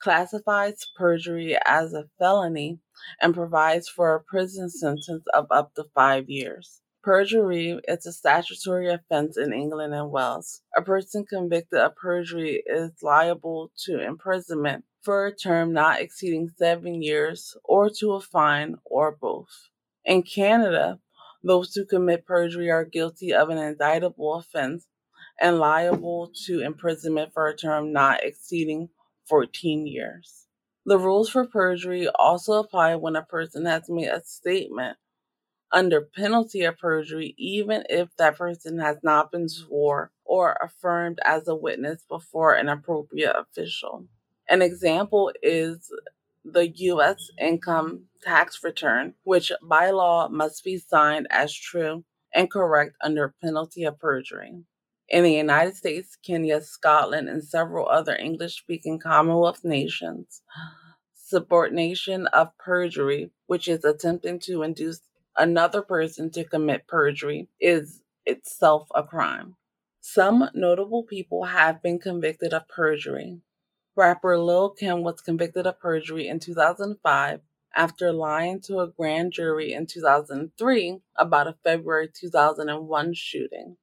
classifies 0.00 0.86
perjury 0.96 1.56
as 1.64 1.92
a 1.92 2.04
felony 2.18 2.78
and 3.20 3.34
provides 3.34 3.88
for 3.88 4.14
a 4.14 4.20
prison 4.20 4.70
sentence 4.70 5.24
of 5.34 5.46
up 5.50 5.74
to 5.74 5.84
five 5.94 6.28
years. 6.28 6.80
Perjury 7.02 7.80
is 7.86 8.06
a 8.06 8.12
statutory 8.12 8.88
offense 8.88 9.38
in 9.38 9.52
England 9.52 9.94
and 9.94 10.10
Wales. 10.10 10.62
A 10.76 10.82
person 10.82 11.24
convicted 11.24 11.78
of 11.78 11.96
perjury 11.96 12.62
is 12.66 12.90
liable 13.02 13.70
to 13.86 14.04
imprisonment 14.04 14.84
for 15.02 15.26
a 15.26 15.34
term 15.34 15.72
not 15.72 16.00
exceeding 16.00 16.50
seven 16.58 17.02
years 17.02 17.56
or 17.64 17.88
to 17.88 18.12
a 18.12 18.20
fine 18.20 18.76
or 18.84 19.12
both. 19.12 19.70
In 20.04 20.22
Canada, 20.22 20.98
those 21.42 21.72
who 21.72 21.86
commit 21.86 22.26
perjury 22.26 22.70
are 22.70 22.84
guilty 22.84 23.32
of 23.32 23.48
an 23.48 23.58
indictable 23.58 24.34
offense 24.34 24.86
and 25.40 25.58
liable 25.58 26.32
to 26.46 26.60
imprisonment 26.60 27.32
for 27.32 27.46
a 27.46 27.56
term 27.56 27.92
not 27.92 28.24
exceeding 28.24 28.88
14 29.28 29.86
years. 29.86 30.46
The 30.86 30.98
rules 30.98 31.28
for 31.30 31.46
perjury 31.46 32.08
also 32.08 32.54
apply 32.54 32.96
when 32.96 33.16
a 33.16 33.22
person 33.22 33.66
has 33.66 33.88
made 33.88 34.08
a 34.08 34.22
statement 34.24 34.96
under 35.72 36.00
penalty 36.00 36.62
of 36.62 36.78
perjury, 36.78 37.34
even 37.36 37.84
if 37.90 38.08
that 38.16 38.38
person 38.38 38.78
has 38.78 38.98
not 39.02 39.30
been 39.30 39.48
sworn 39.48 40.08
or 40.24 40.56
affirmed 40.62 41.18
as 41.24 41.46
a 41.48 41.54
witness 41.54 42.04
before 42.08 42.54
an 42.54 42.68
appropriate 42.68 43.34
official. 43.36 44.06
An 44.48 44.62
example 44.62 45.30
is 45.42 45.92
the 46.44 46.68
U.S. 46.68 47.30
income 47.38 48.04
tax 48.22 48.64
return, 48.64 49.14
which 49.24 49.52
by 49.62 49.90
law 49.90 50.28
must 50.28 50.64
be 50.64 50.78
signed 50.78 51.26
as 51.30 51.52
true 51.52 52.04
and 52.34 52.50
correct 52.50 52.96
under 53.02 53.34
penalty 53.42 53.84
of 53.84 53.98
perjury. 53.98 54.64
In 55.08 55.24
the 55.24 55.32
United 55.32 55.74
States, 55.74 56.16
Kenya, 56.22 56.60
Scotland, 56.60 57.30
and 57.30 57.42
several 57.42 57.88
other 57.88 58.14
English 58.14 58.58
speaking 58.58 58.98
Commonwealth 58.98 59.64
nations, 59.64 60.42
subornation 61.16 62.26
of 62.26 62.56
perjury, 62.58 63.30
which 63.46 63.68
is 63.68 63.84
attempting 63.84 64.38
to 64.40 64.62
induce 64.62 65.00
another 65.36 65.80
person 65.80 66.30
to 66.32 66.44
commit 66.44 66.86
perjury, 66.86 67.48
is 67.58 68.02
itself 68.26 68.88
a 68.94 69.02
crime. 69.02 69.56
Some 70.00 70.50
notable 70.54 71.04
people 71.04 71.44
have 71.44 71.82
been 71.82 71.98
convicted 71.98 72.52
of 72.52 72.68
perjury. 72.68 73.40
Rapper 73.96 74.38
Lil 74.38 74.70
Kim 74.70 75.02
was 75.02 75.22
convicted 75.22 75.66
of 75.66 75.80
perjury 75.80 76.28
in 76.28 76.38
2005 76.38 77.40
after 77.74 78.12
lying 78.12 78.60
to 78.60 78.80
a 78.80 78.88
grand 78.88 79.32
jury 79.32 79.72
in 79.72 79.86
2003 79.86 81.00
about 81.16 81.46
a 81.46 81.56
February 81.64 82.08
2001 82.14 83.14
shooting. 83.14 83.76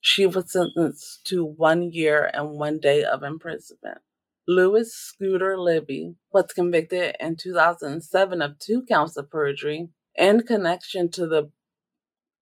She 0.00 0.26
was 0.26 0.52
sentenced 0.52 1.26
to 1.26 1.44
one 1.44 1.92
year 1.92 2.30
and 2.32 2.50
one 2.50 2.78
day 2.78 3.04
of 3.04 3.22
imprisonment. 3.22 3.98
Lewis 4.48 4.94
Scooter 4.94 5.58
Libby 5.58 6.16
was 6.32 6.52
convicted 6.54 7.14
in 7.20 7.36
2007 7.36 8.42
of 8.42 8.58
two 8.58 8.82
counts 8.82 9.16
of 9.16 9.30
perjury 9.30 9.90
in 10.16 10.42
connection 10.42 11.10
to 11.10 11.26
the 11.26 11.50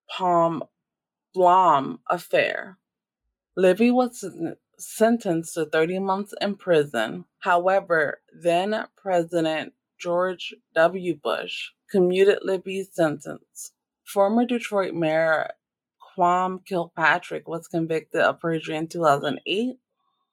Palm 0.09 0.63
Blom 1.35 2.01
affair. 2.09 2.79
Libby 3.57 3.91
was 3.91 4.25
sentenced 4.79 5.55
to 5.55 5.67
30 5.67 5.99
months 5.99 6.35
in 6.41 6.57
prison. 6.57 7.25
However, 7.41 8.23
then 8.33 8.87
President 8.97 9.75
George 9.99 10.55
W. 10.75 11.17
Bush 11.17 11.71
commuted 11.91 12.39
Libby's 12.43 12.89
sentence. 12.93 13.73
Former 14.05 14.47
Detroit 14.47 14.95
Mayor 14.95 15.51
Kwame 16.19 16.65
Kilpatrick 16.65 17.47
was 17.47 17.69
convicted 17.69 18.23
of 18.23 18.41
perjury 18.41 18.77
in 18.77 18.89
2008. 18.89 19.79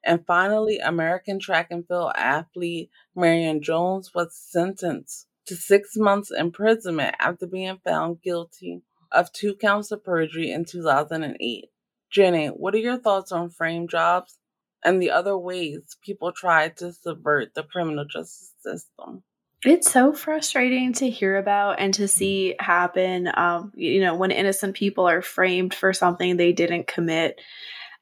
And 0.03 0.25
finally, 0.25 0.79
American 0.79 1.39
track 1.39 1.67
and 1.69 1.87
field 1.87 2.13
athlete 2.15 2.89
Marion 3.15 3.61
Jones 3.61 4.11
was 4.13 4.35
sentenced 4.35 5.27
to 5.45 5.55
six 5.55 5.95
months 5.95 6.31
imprisonment 6.31 7.15
after 7.19 7.45
being 7.45 7.77
found 7.83 8.21
guilty 8.23 8.81
of 9.11 9.31
two 9.31 9.55
counts 9.55 9.91
of 9.91 10.03
perjury 10.03 10.51
in 10.51 10.65
2008. 10.65 11.69
Jenny, 12.09 12.47
what 12.47 12.73
are 12.73 12.79
your 12.79 12.97
thoughts 12.97 13.31
on 13.31 13.51
frame 13.51 13.87
jobs 13.87 14.39
and 14.83 14.99
the 14.99 15.11
other 15.11 15.37
ways 15.37 15.97
people 16.01 16.31
try 16.31 16.69
to 16.69 16.93
subvert 16.93 17.53
the 17.53 17.63
criminal 17.63 18.05
justice 18.05 18.53
system? 18.61 19.23
It's 19.63 19.91
so 19.91 20.13
frustrating 20.13 20.93
to 20.93 21.09
hear 21.09 21.37
about 21.37 21.79
and 21.79 21.93
to 21.95 22.07
see 22.07 22.55
happen. 22.59 23.29
Um, 23.33 23.71
you 23.75 24.01
know, 24.01 24.15
when 24.15 24.31
innocent 24.31 24.75
people 24.75 25.07
are 25.07 25.21
framed 25.21 25.73
for 25.73 25.93
something 25.93 26.37
they 26.37 26.51
didn't 26.51 26.87
commit. 26.87 27.39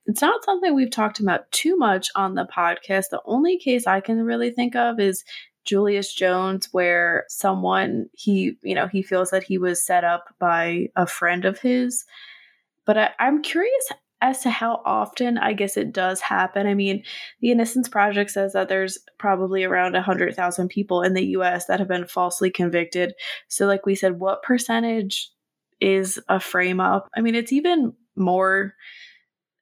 It's 0.05 0.21
not 0.21 0.43
something 0.43 0.75
we've 0.75 0.91
talked 0.91 1.21
about 1.21 1.49
too 1.51 1.77
much 1.77 2.09
on 2.15 2.35
the 2.35 2.45
podcast. 2.45 3.05
The 3.09 3.21
only 3.25 3.57
case 3.57 3.87
I 3.87 4.01
can 4.01 4.23
really 4.23 4.51
think 4.51 4.75
of 4.75 4.99
is 4.99 5.23
Julius 5.63 6.13
Jones, 6.13 6.67
where 6.73 7.23
someone 7.29 8.09
he, 8.11 8.57
you 8.61 8.75
know, 8.75 8.87
he 8.87 9.01
feels 9.01 9.29
that 9.29 9.43
he 9.43 9.57
was 9.57 9.85
set 9.85 10.03
up 10.03 10.25
by 10.39 10.89
a 10.97 11.07
friend 11.07 11.45
of 11.45 11.59
his. 11.59 12.03
But 12.85 12.97
I, 12.97 13.09
I'm 13.19 13.41
curious 13.41 13.91
as 14.23 14.39
to 14.39 14.49
how 14.49 14.81
often 14.85 15.37
I 15.37 15.51
guess 15.51 15.75
it 15.75 15.91
does 15.91 16.21
happen. 16.21 16.65
I 16.65 16.73
mean, 16.73 17.03
the 17.41 17.51
Innocence 17.51 17.89
Project 17.89 18.31
says 18.31 18.53
that 18.53 18.69
there's 18.69 18.97
probably 19.19 19.65
around 19.65 19.93
100,000 19.93 20.69
people 20.69 21.01
in 21.01 21.13
the 21.13 21.25
US 21.37 21.65
that 21.65 21.79
have 21.79 21.89
been 21.89 22.07
falsely 22.07 22.49
convicted. 22.49 23.13
So, 23.49 23.67
like 23.67 23.85
we 23.85 23.95
said, 23.95 24.19
what 24.19 24.41
percentage 24.41 25.29
is 25.81 26.19
a 26.29 26.39
frame 26.39 26.79
up? 26.79 27.09
I 27.17 27.19
mean, 27.19 27.35
it's 27.35 27.51
even 27.51 27.93
more 28.15 28.73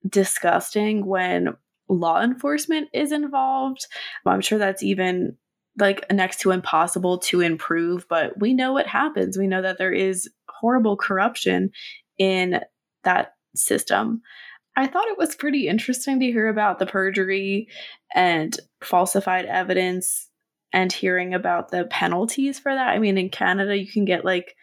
disgusting 0.07 1.07
when 1.07 1.55
law 1.89 2.21
enforcement 2.21 2.89
is 2.93 3.11
involved. 3.11 3.87
I'm 4.27 4.41
sure 4.41 4.59
that's 4.59 4.83
even 4.83 5.37
like 5.79 6.05
next 6.11 6.41
to 6.41 6.51
impossible 6.51 7.17
to 7.17 7.41
improve, 7.41 8.07
but 8.07 8.39
we 8.39 8.53
know 8.53 8.73
what 8.73 8.85
happens. 8.85 9.39
We 9.39 9.47
know 9.47 9.63
that 9.63 9.79
there 9.79 9.93
is 9.93 10.29
horrible 10.47 10.97
corruption 10.97 11.71
in 12.19 12.59
that 13.03 13.33
system. 13.55 14.21
I 14.75 14.87
thought 14.87 15.07
it 15.07 15.17
was 15.17 15.35
pretty 15.35 15.67
interesting 15.67 16.19
to 16.19 16.25
hear 16.27 16.47
about 16.47 16.79
the 16.79 16.85
perjury 16.85 17.67
and 18.15 18.57
falsified 18.81 19.45
evidence 19.45 20.29
and 20.73 20.91
hearing 20.91 21.33
about 21.33 21.69
the 21.69 21.85
penalties 21.85 22.59
for 22.59 22.73
that. 22.73 22.89
I 22.89 22.99
mean, 22.99 23.17
in 23.17 23.29
Canada, 23.29 23.77
you 23.77 23.91
can 23.91 24.05
get 24.05 24.23
like 24.23 24.55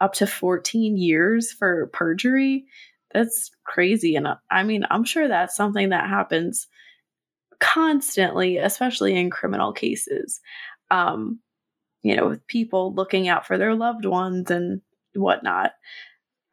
up 0.00 0.12
to 0.14 0.26
14 0.26 0.96
years 0.98 1.52
for 1.52 1.86
perjury. 1.88 2.66
That's 3.12 3.50
crazy. 3.64 4.16
And 4.16 4.26
uh, 4.26 4.36
I 4.50 4.64
mean, 4.64 4.84
I'm 4.90 5.04
sure 5.04 5.28
that's 5.28 5.56
something 5.56 5.90
that 5.90 6.08
happens 6.08 6.66
constantly, 7.60 8.58
especially 8.58 9.16
in 9.16 9.30
criminal 9.30 9.72
cases. 9.72 10.40
Um, 10.90 11.40
you 12.02 12.14
know, 12.14 12.28
with 12.28 12.46
people 12.46 12.92
looking 12.94 13.28
out 13.28 13.46
for 13.46 13.56
their 13.56 13.74
loved 13.74 14.04
ones 14.04 14.50
and 14.50 14.82
whatnot. 15.14 15.72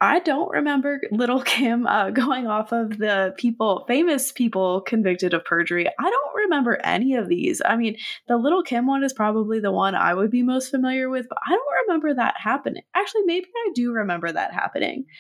I 0.01 0.19
don't 0.19 0.49
remember 0.49 0.99
Little 1.11 1.41
Kim 1.41 1.85
uh, 1.85 2.09
going 2.09 2.47
off 2.47 2.71
of 2.71 2.97
the 2.97 3.33
people, 3.37 3.85
famous 3.87 4.31
people 4.31 4.81
convicted 4.81 5.33
of 5.33 5.45
perjury. 5.45 5.87
I 5.87 6.09
don't 6.09 6.35
remember 6.35 6.79
any 6.83 7.15
of 7.15 7.29
these. 7.29 7.61
I 7.63 7.77
mean, 7.77 7.97
the 8.27 8.37
Little 8.37 8.63
Kim 8.63 8.87
one 8.87 9.03
is 9.03 9.13
probably 9.13 9.59
the 9.59 9.71
one 9.71 9.93
I 9.93 10.15
would 10.15 10.31
be 10.31 10.41
most 10.41 10.71
familiar 10.71 11.09
with, 11.09 11.27
but 11.29 11.37
I 11.47 11.51
don't 11.51 11.87
remember 11.87 12.15
that 12.15 12.35
happening. 12.37 12.81
Actually, 12.95 13.23
maybe 13.25 13.47
I 13.55 13.71
do 13.75 13.93
remember 13.93 14.31
that 14.31 14.53
happening. 14.53 15.05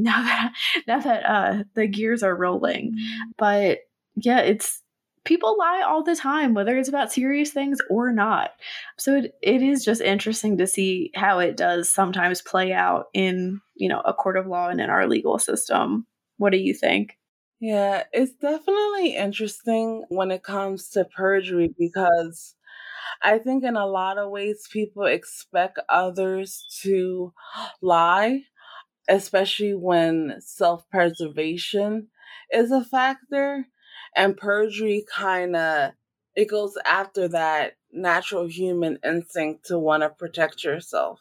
Now 0.00 0.22
that 0.22 0.52
now 0.86 1.00
that 1.00 1.24
uh, 1.26 1.64
the 1.74 1.88
gears 1.88 2.22
are 2.22 2.36
rolling, 2.36 2.94
but 3.36 3.80
yeah, 4.14 4.38
it's 4.42 4.80
people 5.28 5.56
lie 5.58 5.82
all 5.86 6.02
the 6.02 6.16
time, 6.16 6.54
whether 6.54 6.76
it's 6.76 6.88
about 6.88 7.12
serious 7.12 7.50
things 7.50 7.78
or 7.90 8.10
not. 8.10 8.52
So 8.96 9.14
it, 9.16 9.34
it 9.42 9.62
is 9.62 9.84
just 9.84 10.00
interesting 10.00 10.56
to 10.56 10.66
see 10.66 11.10
how 11.14 11.38
it 11.38 11.54
does 11.56 11.90
sometimes 11.90 12.40
play 12.40 12.72
out 12.72 13.06
in, 13.12 13.60
you 13.76 13.90
know, 13.90 14.00
a 14.00 14.14
court 14.14 14.38
of 14.38 14.46
law 14.46 14.68
and 14.68 14.80
in 14.80 14.88
our 14.88 15.06
legal 15.06 15.38
system. 15.38 16.06
What 16.38 16.50
do 16.50 16.58
you 16.58 16.72
think? 16.72 17.18
Yeah, 17.60 18.04
it's 18.12 18.32
definitely 18.32 19.16
interesting 19.16 20.04
when 20.08 20.30
it 20.30 20.42
comes 20.42 20.88
to 20.90 21.04
perjury 21.04 21.74
because 21.78 22.54
I 23.22 23.38
think 23.38 23.64
in 23.64 23.76
a 23.76 23.86
lot 23.86 24.16
of 24.16 24.30
ways 24.30 24.66
people 24.70 25.04
expect 25.04 25.78
others 25.90 26.64
to 26.82 27.34
lie, 27.82 28.44
especially 29.08 29.74
when 29.74 30.36
self 30.40 30.88
preservation 30.90 32.08
is 32.52 32.70
a 32.70 32.84
factor. 32.84 33.66
And 34.18 34.36
perjury 34.36 35.06
kind 35.10 35.56
of 35.56 35.92
it 36.36 36.46
goes 36.50 36.78
after 36.86 37.28
that 37.28 37.74
natural 37.92 38.46
human 38.48 38.98
instinct 39.04 39.66
to 39.68 39.78
want 39.78 40.02
to 40.04 40.10
protect 40.10 40.64
yourself. 40.64 41.20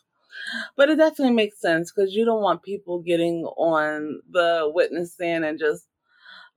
But 0.77 0.89
it 0.89 0.97
definitely 0.97 1.35
makes 1.35 1.59
sense 1.61 1.91
because 1.91 2.13
you 2.15 2.25
don't 2.25 2.43
want 2.43 2.63
people 2.63 2.99
getting 3.01 3.45
on 3.45 4.21
the 4.31 4.71
witness 4.73 5.13
stand 5.13 5.45
and 5.45 5.59
just 5.59 5.87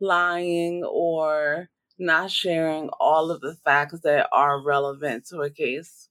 lying 0.01 0.85
or 0.85 1.69
not 1.99 2.31
sharing 2.31 2.89
all 3.01 3.31
of 3.31 3.41
the 3.41 3.57
facts 3.65 4.01
that 4.03 4.29
are 4.33 4.61
relevant 4.63 5.27
to 5.29 5.43
a 5.43 5.51
case. 5.51 6.09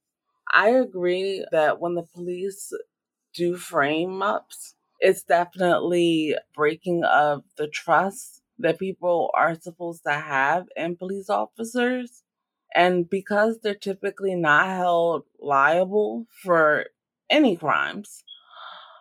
I 0.53 0.69
agree 0.71 1.45
that 1.51 1.79
when 1.79 1.95
the 1.95 2.03
police 2.03 2.73
do 3.33 3.57
frame 3.57 4.21
ups, 4.23 4.75
it's 4.99 5.23
definitely 5.23 6.35
breaking 6.55 7.03
of 7.05 7.43
the 7.57 7.67
trust 7.67 8.38
that 8.59 8.79
people 8.79 9.31
are 9.33 9.55
supposed 9.55 10.03
to 10.05 10.13
have 10.13 10.67
in 10.75 10.95
police 10.95 11.29
officers. 11.29 12.23
And 12.75 13.09
because 13.09 13.59
they're 13.61 13.73
typically 13.73 14.35
not 14.35 14.67
held 14.67 15.23
liable 15.39 16.27
for 16.43 16.85
any 17.29 17.55
crimes, 17.55 18.23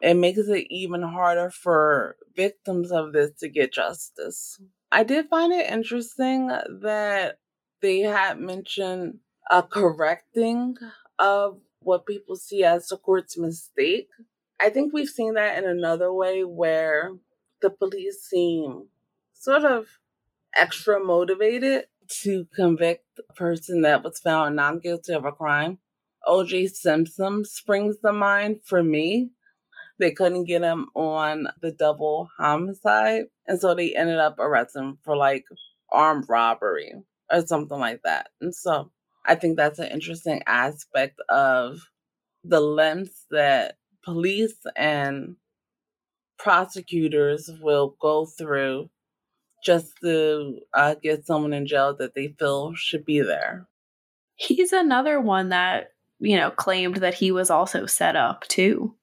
it 0.01 0.15
makes 0.15 0.39
it 0.39 0.67
even 0.71 1.03
harder 1.03 1.51
for 1.51 2.17
victims 2.35 2.93
of 2.93 3.13
this 3.13 3.33
to 3.41 3.49
get 3.49 3.73
justice. 3.73 4.61
I 4.91 5.03
did 5.03 5.29
find 5.29 5.53
it 5.53 5.71
interesting 5.71 6.47
that 6.47 7.39
they 7.83 8.01
had 8.01 8.39
mentioned 8.39 9.19
a 9.51 9.63
correcting 9.63 10.77
of 11.19 11.61
what 11.81 12.07
people 12.07 12.37
see 12.37 12.65
as 12.65 12.89
the 12.89 12.97
court's 12.97 13.37
mistake. 13.37 14.09
I 14.61 14.71
think 14.71 14.93
we've 14.93 15.09
seen 15.09 15.35
that 15.35 15.63
in 15.63 15.69
another 15.69 16.13
way 16.13 16.43
where 16.43 17.13
the 17.61 17.71
police 17.71 18.23
seem 18.23 18.89
sort 19.39 19.65
of 19.65 19.87
extra 20.57 21.03
motivated 21.03 21.85
to 22.23 22.47
convict 22.55 23.05
the 23.17 23.23
person 23.35 23.83
that 23.83 24.03
was 24.03 24.19
found 24.19 24.57
not 24.57 24.83
guilty 24.83 25.13
of 25.13 25.25
a 25.25 25.33
crime. 25.33 25.79
OJ 26.27 26.71
Simpson 26.71 27.45
springs 27.45 27.97
to 28.05 28.13
mind 28.13 28.61
for 28.65 28.83
me 28.83 29.31
they 29.99 30.13
couldn't 30.13 30.45
get 30.45 30.63
him 30.63 30.87
on 30.95 31.49
the 31.61 31.73
double 31.73 32.29
homicide. 32.39 33.25
And 33.47 33.61
so 33.61 33.75
they 33.75 33.95
ended 33.95 34.19
up 34.19 34.39
arresting 34.39 34.83
him 34.83 34.99
for 35.03 35.17
like 35.17 35.45
armed 35.91 36.27
robbery 36.29 36.95
or 37.31 37.47
something 37.47 37.79
like 37.79 38.03
that. 38.05 38.29
And 38.41 38.55
so 38.55 38.91
I 39.27 39.35
think 39.35 39.57
that's 39.57 39.79
an 39.79 39.89
interesting 39.89 40.43
aspect 40.47 41.21
of 41.29 41.81
the 42.45 42.61
lens 42.61 43.27
that 43.31 43.77
police 44.05 44.57
and 44.77 45.37
prosecutors 46.39 47.51
will 47.61 47.97
go 48.01 48.27
through 48.27 48.89
just 49.65 49.93
to 50.03 50.61
uh, 50.75 50.95
get 51.03 51.27
someone 51.27 51.53
in 51.53 51.67
jail 51.67 51.95
that 51.97 52.15
they 52.15 52.29
feel 52.39 52.75
should 52.75 53.05
be 53.05 53.21
there. 53.21 53.67
He's 54.37 54.73
another 54.73 55.21
one 55.21 55.49
that, 55.49 55.93
you 56.21 56.37
know, 56.37 56.51
claimed 56.51 56.97
that 56.97 57.15
he 57.15 57.33
was 57.33 57.51
also 57.51 57.87
set 57.87 58.17
up 58.17 58.47
too. 58.49 58.95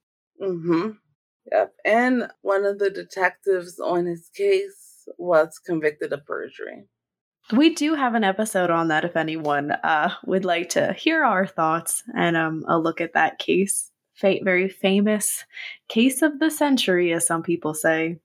Mm-hmm. 0.42 0.92
Yep. 1.52 1.74
And 1.84 2.30
one 2.42 2.66
of 2.66 2.80
the 2.80 2.90
detectives 2.90 3.80
on 3.80 4.06
his 4.06 4.30
case 4.36 5.08
was 5.18 5.60
convicted 5.60 6.14
of 6.14 6.26
perjury. 6.26 6.86
We 7.52 7.76
do 7.76 7.94
have 7.94 8.16
an 8.16 8.24
episode 8.24 8.72
on 8.72 8.88
that 8.88 9.06
if 9.06 9.16
anyone 9.16 9.72
uh, 9.72 10.10
would 10.26 10.46
like 10.46 10.70
to 10.70 10.94
hear 10.94 11.24
our 11.24 11.46
thoughts 11.46 12.02
and 12.16 12.36
um, 12.36 12.64
a 12.68 12.80
look 12.80 13.02
at 13.02 13.14
that 13.14 13.38
case. 13.38 13.92
Fa- 14.16 14.40
very 14.42 14.70
famous 14.70 15.44
case 15.90 16.22
of 16.22 16.40
the 16.40 16.50
century, 16.50 17.12
as 17.14 17.28
some 17.28 17.44
people 17.44 17.74
say. 17.74 18.18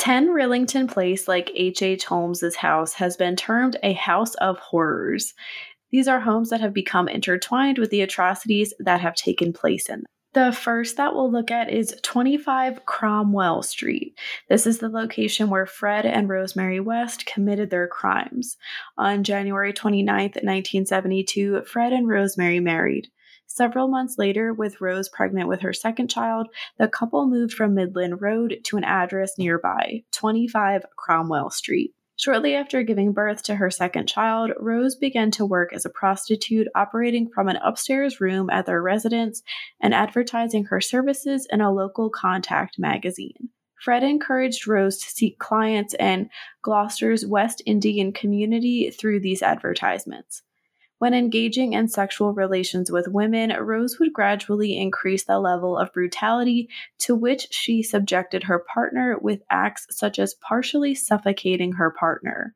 10 0.00 0.28
Rillington 0.28 0.90
Place, 0.90 1.28
like 1.28 1.50
H.H. 1.54 1.82
H. 1.82 2.04
Holmes's 2.06 2.56
house, 2.56 2.94
has 2.94 3.18
been 3.18 3.36
termed 3.36 3.76
a 3.82 3.92
house 3.92 4.34
of 4.36 4.58
horrors. 4.58 5.34
These 5.90 6.08
are 6.08 6.20
homes 6.20 6.48
that 6.48 6.62
have 6.62 6.72
become 6.72 7.06
intertwined 7.06 7.76
with 7.76 7.90
the 7.90 8.00
atrocities 8.00 8.72
that 8.78 9.02
have 9.02 9.14
taken 9.14 9.52
place 9.52 9.90
in 9.90 9.96
them. 9.96 10.06
The 10.32 10.52
first 10.52 10.96
that 10.96 11.14
we'll 11.14 11.30
look 11.30 11.50
at 11.50 11.70
is 11.70 11.94
25 12.02 12.86
Cromwell 12.86 13.62
Street. 13.62 14.16
This 14.48 14.66
is 14.66 14.78
the 14.78 14.88
location 14.88 15.50
where 15.50 15.66
Fred 15.66 16.06
and 16.06 16.30
Rosemary 16.30 16.80
West 16.80 17.26
committed 17.26 17.68
their 17.68 17.86
crimes. 17.86 18.56
On 18.96 19.22
January 19.22 19.74
29, 19.74 20.06
1972, 20.14 21.62
Fred 21.66 21.92
and 21.92 22.08
Rosemary 22.08 22.60
married. 22.60 23.10
Several 23.52 23.88
months 23.88 24.16
later, 24.16 24.54
with 24.54 24.80
Rose 24.80 25.08
pregnant 25.08 25.48
with 25.48 25.62
her 25.62 25.72
second 25.72 26.08
child, 26.08 26.46
the 26.78 26.86
couple 26.86 27.26
moved 27.26 27.52
from 27.52 27.74
Midland 27.74 28.22
Road 28.22 28.60
to 28.62 28.76
an 28.76 28.84
address 28.84 29.36
nearby, 29.38 30.04
25 30.12 30.84
Cromwell 30.96 31.50
Street. 31.50 31.92
Shortly 32.14 32.54
after 32.54 32.84
giving 32.84 33.12
birth 33.12 33.42
to 33.44 33.56
her 33.56 33.68
second 33.68 34.06
child, 34.06 34.52
Rose 34.60 34.94
began 34.94 35.32
to 35.32 35.44
work 35.44 35.72
as 35.72 35.84
a 35.84 35.90
prostitute, 35.90 36.68
operating 36.76 37.28
from 37.28 37.48
an 37.48 37.56
upstairs 37.56 38.20
room 38.20 38.50
at 38.50 38.66
their 38.66 38.80
residence 38.80 39.42
and 39.82 39.92
advertising 39.92 40.66
her 40.66 40.80
services 40.80 41.48
in 41.50 41.60
a 41.60 41.72
local 41.72 42.08
contact 42.08 42.78
magazine. 42.78 43.48
Fred 43.82 44.04
encouraged 44.04 44.68
Rose 44.68 44.98
to 44.98 45.10
seek 45.10 45.40
clients 45.40 45.94
in 45.94 46.30
Gloucester's 46.62 47.26
West 47.26 47.62
Indian 47.66 48.12
community 48.12 48.92
through 48.92 49.18
these 49.20 49.42
advertisements. 49.42 50.42
When 51.00 51.14
engaging 51.14 51.72
in 51.72 51.88
sexual 51.88 52.34
relations 52.34 52.92
with 52.92 53.08
women, 53.08 53.56
Rose 53.58 53.98
would 53.98 54.12
gradually 54.12 54.76
increase 54.76 55.24
the 55.24 55.38
level 55.38 55.78
of 55.78 55.94
brutality 55.94 56.68
to 56.98 57.14
which 57.14 57.48
she 57.50 57.82
subjected 57.82 58.42
her 58.42 58.58
partner 58.58 59.16
with 59.18 59.40
acts 59.48 59.86
such 59.88 60.18
as 60.18 60.34
partially 60.34 60.94
suffocating 60.94 61.72
her 61.72 61.90
partner. 61.90 62.54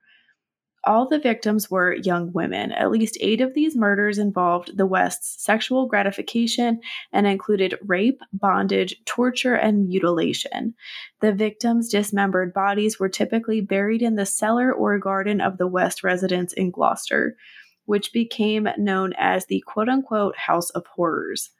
All 0.87 1.09
the 1.09 1.19
victims 1.19 1.71
were 1.71 1.95
young 1.95 2.35
women. 2.35 2.71
At 2.73 2.91
least 2.91 3.17
eight 3.23 3.41
of 3.41 3.55
these 3.55 3.75
murders 3.75 4.19
involved 4.19 4.77
the 4.77 4.85
West's 4.85 5.43
sexual 5.43 5.87
gratification 5.87 6.83
and 7.15 7.27
included 7.27 7.79
rape, 7.87 8.21
bondage, 8.35 8.95
torture, 9.07 9.55
and 9.55 9.89
mutilation. 9.89 10.75
The 11.23 11.33
victims' 11.33 11.89
dismembered 11.89 12.53
bodies 12.53 13.01
were 13.01 13.09
typically 13.09 13.63
buried 13.63 14.03
in 14.03 14.17
the 14.17 14.27
cellar 14.27 14.71
or 14.71 14.99
garden 14.99 15.41
of 15.41 15.57
the 15.57 15.67
West 15.67 16.05
residence 16.05 16.53
in 16.53 16.71
Gloucester 16.71 17.39
which 17.87 18.13
became 18.13 18.69
known 18.79 19.13
as 19.17 19.47
the 19.47 19.63
quote 19.67 19.89
unquote 19.89 20.37
House 20.37 20.71
of 20.71 20.87
Horrors. 20.87 21.51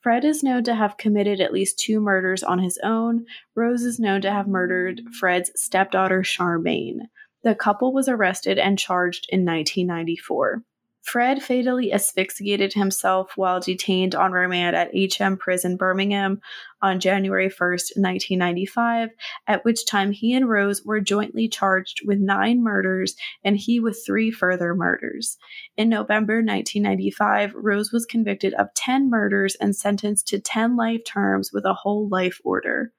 Fred 0.00 0.24
is 0.24 0.42
known 0.42 0.62
to 0.64 0.74
have 0.74 0.98
committed 0.98 1.40
at 1.40 1.52
least 1.52 1.78
two 1.78 2.00
murders 2.00 2.44
on 2.44 2.60
his 2.60 2.78
own. 2.84 3.26
Rose 3.54 3.82
is 3.82 3.98
known 3.98 4.20
to 4.22 4.30
have 4.30 4.46
murdered 4.46 5.02
Fred's 5.18 5.50
stepdaughter, 5.56 6.22
Charmaine. 6.22 7.08
The 7.42 7.54
couple 7.54 7.92
was 7.92 8.08
arrested 8.08 8.58
and 8.58 8.78
charged 8.78 9.26
in 9.30 9.44
1994. 9.44 10.62
Fred 11.06 11.40
fatally 11.40 11.92
asphyxiated 11.92 12.72
himself 12.72 13.36
while 13.36 13.60
detained 13.60 14.16
on 14.16 14.32
remand 14.32 14.74
at 14.74 14.90
HM 14.92 15.36
Prison, 15.36 15.76
Birmingham 15.76 16.40
on 16.82 16.98
January 16.98 17.48
1st, 17.48 17.96
1995, 17.96 19.10
at 19.46 19.64
which 19.64 19.86
time 19.86 20.10
he 20.10 20.34
and 20.34 20.48
Rose 20.48 20.84
were 20.84 21.00
jointly 21.00 21.46
charged 21.46 22.00
with 22.04 22.18
nine 22.18 22.60
murders 22.60 23.14
and 23.44 23.56
he 23.56 23.78
with 23.78 24.02
three 24.04 24.32
further 24.32 24.74
murders. 24.74 25.38
In 25.76 25.88
November 25.88 26.38
1995, 26.38 27.54
Rose 27.54 27.92
was 27.92 28.04
convicted 28.04 28.52
of 28.54 28.74
10 28.74 29.08
murders 29.08 29.54
and 29.54 29.76
sentenced 29.76 30.26
to 30.26 30.40
10 30.40 30.74
life 30.76 31.04
terms 31.04 31.52
with 31.52 31.64
a 31.64 31.72
whole 31.74 32.08
life 32.08 32.40
order. 32.42 32.92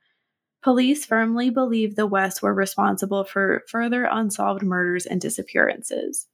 Police 0.63 1.05
firmly 1.05 1.49
believe 1.49 1.97
the 1.97 2.07
West 2.07 2.41
were 2.41 2.53
responsible 2.53 3.25
for 3.25 3.63
further 3.67 4.07
unsolved 4.09 4.63
murders 4.63 5.05
and 5.05 5.19
disappearances. 5.19 6.27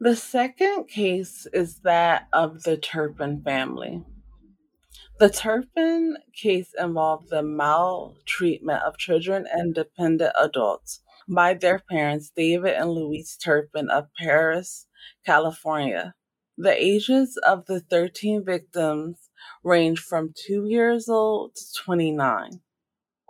The 0.00 0.16
second 0.16 0.88
case 0.88 1.46
is 1.52 1.80
that 1.80 2.26
of 2.32 2.64
the 2.64 2.76
Turpin 2.76 3.42
family. 3.42 4.02
The 5.20 5.30
Turpin 5.30 6.16
case 6.34 6.74
involved 6.76 7.30
the 7.30 7.42
maltreatment 7.42 8.82
of 8.82 8.98
children 8.98 9.46
and 9.50 9.72
dependent 9.72 10.34
adults 10.38 11.00
by 11.28 11.54
their 11.54 11.78
parents, 11.78 12.32
David 12.34 12.74
and 12.74 12.90
Louise 12.90 13.36
Turpin 13.36 13.88
of 13.88 14.08
Paris, 14.18 14.88
California. 15.24 16.14
The 16.58 16.74
ages 16.74 17.38
of 17.46 17.66
the 17.66 17.78
13 17.78 18.44
victims 18.44 19.30
range 19.62 20.00
from 20.00 20.34
2 20.46 20.66
years 20.66 21.08
old 21.08 21.54
to 21.54 21.64
29. 21.84 22.60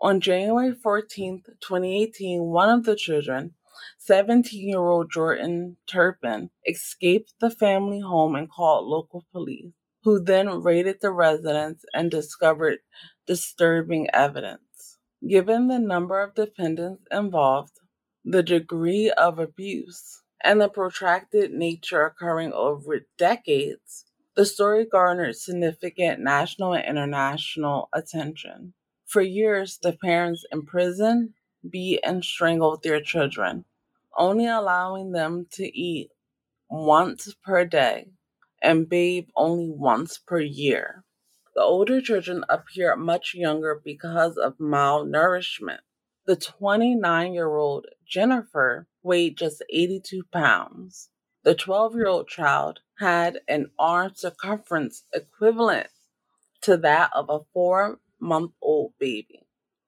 On 0.01 0.21
January 0.21 0.75
14, 0.75 1.43
2018, 1.61 2.43
one 2.43 2.71
of 2.71 2.85
the 2.85 2.97
children, 2.97 3.55
17 3.99 4.69
year 4.69 4.79
old 4.79 5.11
Jordan 5.11 5.77
Turpin 5.87 6.51
escaped 6.67 7.35
the 7.41 7.51
family 7.51 8.01
home 8.01 8.35
and 8.35 8.51
called 8.51 8.87
local 8.87 9.25
police, 9.33 9.73
who 10.03 10.23
then 10.23 10.63
raided 10.63 11.01
the 11.01 11.11
residence 11.11 11.85
and 11.95 12.11
discovered 12.11 12.79
disturbing 13.27 14.09
evidence. 14.13 14.99
Given 15.27 15.69
the 15.69 15.79
number 15.79 16.21
of 16.21 16.35
dependents 16.35 17.05
involved, 17.11 17.81
the 18.25 18.43
degree 18.43 19.11
of 19.11 19.39
abuse, 19.39 20.23
and 20.43 20.61
the 20.61 20.69
protracted 20.69 21.53
nature 21.53 22.05
occurring 22.05 22.53
over 22.53 23.01
decades, 23.17 24.05
the 24.37 24.45
story 24.45 24.85
garnered 24.85 25.37
significant 25.37 26.21
national 26.21 26.75
and 26.75 26.85
international 26.85 27.89
attention. 27.93 28.75
For 29.07 29.23
years, 29.23 29.79
the 29.81 29.93
parents 29.93 30.45
imprisoned, 30.51 31.35
beat, 31.71 32.01
and 32.05 32.25
strangled 32.25 32.83
their 32.83 33.01
children, 33.01 33.65
only 34.17 34.47
allowing 34.47 35.13
them 35.13 35.47
to 35.53 35.65
eat 35.79 36.11
once 36.69 37.35
per 37.45 37.65
day 37.65 38.09
and 38.63 38.89
bathe 38.89 39.29
only 39.37 39.71
once 39.71 40.19
per 40.19 40.41
year. 40.41 41.05
The 41.55 41.63
older 41.63 42.01
children 42.01 42.45
appear 42.49 42.97
much 42.97 43.35
younger 43.35 43.81
because 43.85 44.37
of 44.37 44.59
malnourishment. 44.59 45.81
The 46.27 46.37
29 46.37 47.35
year 47.35 47.55
old 47.55 47.87
Jennifer 48.07 48.89
weighed 49.03 49.37
just 49.37 49.63
82 49.71 50.25
pounds. 50.33 51.11
The 51.45 51.55
12 51.55 51.95
year 51.95 52.09
old 52.09 52.27
child 52.29 52.81
had 52.99 53.41
an 53.47 53.71
arm 53.79 54.13
circumference 54.15 55.05
equivalent 55.13 55.89
to 56.63 56.79
that 56.79 57.11
of 57.15 57.29
a 57.29 57.41
four 57.53 58.01
month 58.19 58.53
old 58.63 58.95
baby. 58.99 59.44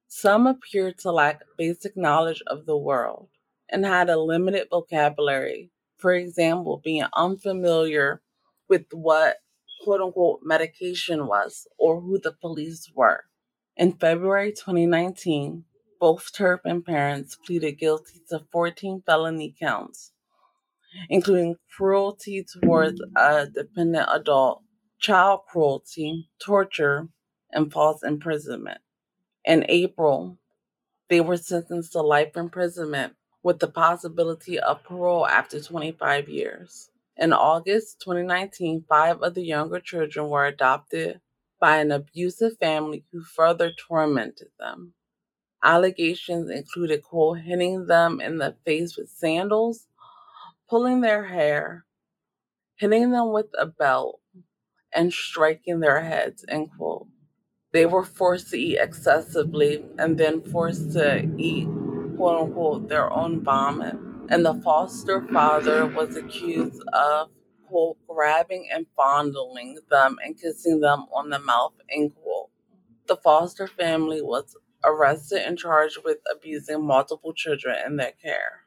Some 0.09 0.47
appeared 0.47 0.99
to 0.99 1.11
lack 1.11 1.43
basic 1.59 1.97
knowledge 1.97 2.43
of 2.47 2.65
the 2.65 2.77
world 2.77 3.29
and 3.69 3.85
had 3.85 4.09
a 4.09 4.21
limited 4.21 4.69
vocabulary, 4.71 5.73
for 5.97 6.13
example, 6.13 6.81
being 6.83 7.07
unfamiliar 7.15 8.23
with 8.69 8.87
what 8.93 9.39
quote 9.83 10.01
unquote 10.01 10.41
medication 10.43 11.27
was 11.27 11.67
or 11.79 12.01
who 12.01 12.19
the 12.19 12.33
police 12.33 12.91
were. 12.95 13.25
In 13.77 13.93
February 13.93 14.53
2019, 14.53 15.65
both 16.01 16.33
Turpin 16.33 16.83
parents 16.83 17.37
pleaded 17.45 17.73
guilty 17.73 18.21
to 18.29 18.47
14 18.53 19.03
felony 19.05 19.55
counts, 19.59 20.13
including 21.09 21.57
cruelty 21.77 22.45
towards 22.45 23.01
a 23.17 23.47
dependent 23.47 24.09
adult, 24.13 24.63
child 24.99 25.41
cruelty, 25.49 26.29
torture, 26.39 27.09
and 27.51 27.73
false 27.73 28.03
imprisonment. 28.03 28.81
In 29.47 29.65
April, 29.69 30.39
they 31.09 31.21
were 31.21 31.37
sentenced 31.37 31.93
to 31.93 32.03
life 32.03 32.37
imprisonment 32.37 33.15
with 33.43 33.61
the 33.61 33.69
possibility 33.69 34.59
of 34.59 34.83
parole 34.85 35.27
after 35.27 35.63
25 35.63 36.29
years. 36.29 36.91
In 37.17 37.33
August 37.33 38.01
2019, 38.03 38.85
five 38.89 39.23
of 39.23 39.35
the 39.35 39.45
younger 39.45 39.81
children 39.81 40.29
were 40.31 40.47
adopted 40.47 41.21
by 41.61 41.79
an 41.79 41.93
abusive 41.93 42.59
family 42.59 43.05
who 43.13 43.23
further 43.23 43.73
tormented 43.73 44.49
them. 44.59 44.95
Allegations 45.65 46.51
included 46.51 47.03
quote, 47.03 47.41
hitting 47.41 47.87
them 47.87 48.21
in 48.21 48.39
the 48.39 48.57
face 48.65 48.97
with 48.97 49.11
sandals, 49.11 49.87
pulling 50.69 51.01
their 51.01 51.25
hair, 51.25 51.87
hitting 52.77 53.11
them 53.11 53.33
with 53.33 53.47
a 53.59 53.67
belt, 53.67 54.21
and 54.95 55.13
striking 55.13 55.81
their 55.81 56.03
heads, 56.03 56.45
end 56.49 56.71
quote. 56.77 57.09
They 57.77 57.85
were 57.85 58.05
forced 58.05 58.49
to 58.53 58.57
eat 58.57 58.79
excessively 58.79 59.85
and 59.99 60.17
then 60.17 60.41
forced 60.41 60.93
to 60.93 61.31
eat, 61.37 61.69
quote 62.17 62.41
unquote, 62.41 62.89
their 62.89 63.13
own 63.13 63.45
vomit 63.45 63.97
and 64.31 64.47
the 64.47 64.55
foster 64.65 65.21
father 65.31 65.85
was 65.85 66.17
accused 66.17 66.83
of 66.95 67.29
quote 67.69 67.99
grabbing 68.09 68.71
and 68.73 68.87
fondling 68.97 69.77
them 69.91 70.17
and 70.25 70.41
kissing 70.41 70.81
them 70.81 71.05
on 71.15 71.29
the 71.29 71.39
mouth 71.39 71.75
end 71.91 72.13
quote. 72.15 72.49
The 73.09 73.17
foster 73.17 73.67
family 73.67 74.23
was 74.23 74.57
arrested 74.83 75.43
and 75.43 75.59
charged 75.59 75.99
with 76.03 76.17
abusing 76.35 76.83
multiple 76.83 77.35
children 77.35 77.77
in 77.85 77.97
their 77.97 78.13
care. 78.13 78.63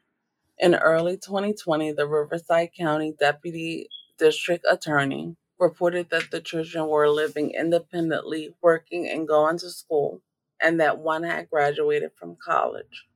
In 0.56 0.76
early 0.76 1.16
2020, 1.16 1.94
the 1.94 2.06
Riverside 2.06 2.68
County 2.78 3.12
Deputy 3.18 3.88
District 4.18 4.64
Attorney 4.70 5.34
reported 5.60 6.10
that 6.10 6.32
the 6.32 6.40
children 6.40 6.88
were 6.88 7.08
living 7.08 7.52
independently, 7.52 8.56
working 8.62 9.08
and 9.08 9.28
going 9.28 9.58
to 9.58 9.70
school, 9.70 10.22
and 10.60 10.80
that 10.80 10.98
one 10.98 11.22
had 11.22 11.50
graduated 11.50 12.10
from 12.18 12.36
college 12.44 13.06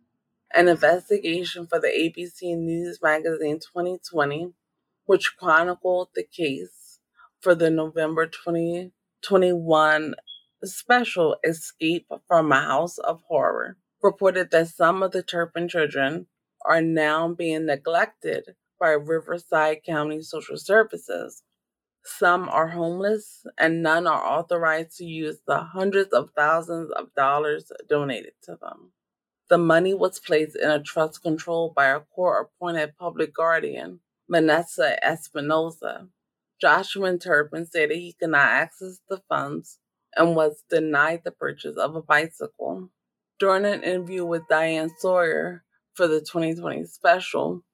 an 0.54 0.68
investigation 0.68 1.66
for 1.66 1.80
the 1.80 1.88
ABC 1.88 2.56
News 2.56 3.00
Magazine 3.02 3.58
2020, 3.58 4.52
which 5.04 5.36
chronicled 5.36 6.10
the 6.14 6.22
case 6.22 7.00
for 7.40 7.54
the 7.56 7.70
November 7.70 8.26
2021 8.26 10.14
special 10.64 11.36
Escape 11.44 12.06
from 12.28 12.52
a 12.52 12.60
House 12.60 12.98
of 12.98 13.22
Horror, 13.28 13.76
reported 14.02 14.50
that 14.52 14.68
some 14.68 15.02
of 15.02 15.10
the 15.10 15.22
Turpin 15.24 15.68
children 15.68 16.26
are 16.64 16.80
now 16.80 17.28
being 17.28 17.66
neglected 17.66 18.54
by 18.80 18.90
Riverside 18.90 19.82
County 19.84 20.22
Social 20.22 20.56
Services. 20.56 21.42
Some 22.04 22.48
are 22.48 22.68
homeless, 22.68 23.46
and 23.58 23.82
none 23.82 24.06
are 24.06 24.22
authorized 24.24 24.98
to 24.98 25.04
use 25.04 25.38
the 25.46 25.58
hundreds 25.58 26.12
of 26.12 26.30
thousands 26.36 26.90
of 26.90 27.14
dollars 27.14 27.72
donated 27.88 28.34
to 28.42 28.56
them. 28.60 28.92
The 29.48 29.58
money 29.58 29.94
was 29.94 30.20
placed 30.20 30.56
in 30.56 30.70
a 30.70 30.82
trust 30.82 31.22
controlled 31.22 31.74
by 31.74 31.86
a 31.86 32.00
court 32.00 32.50
appointed 32.56 32.96
public 32.98 33.34
guardian, 33.34 34.00
Vanessa 34.28 35.02
Espinosa. 35.04 36.08
Joshua 36.60 37.18
Turpin 37.18 37.66
that 37.72 37.90
he 37.90 38.14
could 38.18 38.30
not 38.30 38.48
access 38.48 39.00
the 39.08 39.20
funds 39.28 39.78
and 40.16 40.36
was 40.36 40.62
denied 40.70 41.22
the 41.24 41.30
purchase 41.30 41.76
of 41.76 41.94
a 41.94 42.02
bicycle. 42.02 42.90
During 43.38 43.66
an 43.66 43.82
interview 43.82 44.24
with 44.24 44.48
Diane 44.48 44.90
Sawyer 44.98 45.64
for 45.94 46.06
the 46.06 46.20
2020 46.20 46.84
special, 46.86 47.64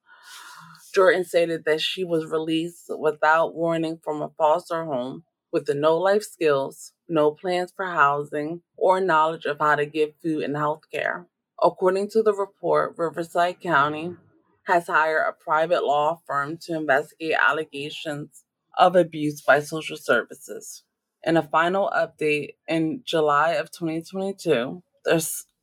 Jordan 0.90 1.24
stated 1.24 1.64
that 1.64 1.80
she 1.80 2.04
was 2.04 2.26
released 2.26 2.90
without 2.98 3.54
warning 3.54 3.98
from 4.02 4.22
a 4.22 4.30
foster 4.36 4.84
home 4.84 5.24
with 5.52 5.68
no 5.74 5.96
life 5.96 6.22
skills, 6.22 6.92
no 7.08 7.32
plans 7.32 7.72
for 7.74 7.86
housing, 7.86 8.62
or 8.76 9.00
knowledge 9.00 9.44
of 9.44 9.58
how 9.58 9.74
to 9.74 9.86
give 9.86 10.10
food 10.22 10.42
and 10.42 10.56
health 10.56 10.82
care. 10.92 11.26
According 11.62 12.08
to 12.10 12.22
the 12.22 12.32
report, 12.32 12.94
Riverside 12.96 13.60
County 13.60 14.16
has 14.64 14.86
hired 14.86 15.26
a 15.28 15.32
private 15.32 15.84
law 15.84 16.20
firm 16.26 16.56
to 16.62 16.76
investigate 16.76 17.34
allegations 17.40 18.44
of 18.78 18.96
abuse 18.96 19.42
by 19.42 19.60
social 19.60 19.96
services. 19.96 20.84
In 21.22 21.36
a 21.36 21.42
final 21.42 21.90
update 21.94 22.54
in 22.66 23.02
July 23.04 23.52
of 23.52 23.70
2022, 23.70 24.82
the 25.04 25.20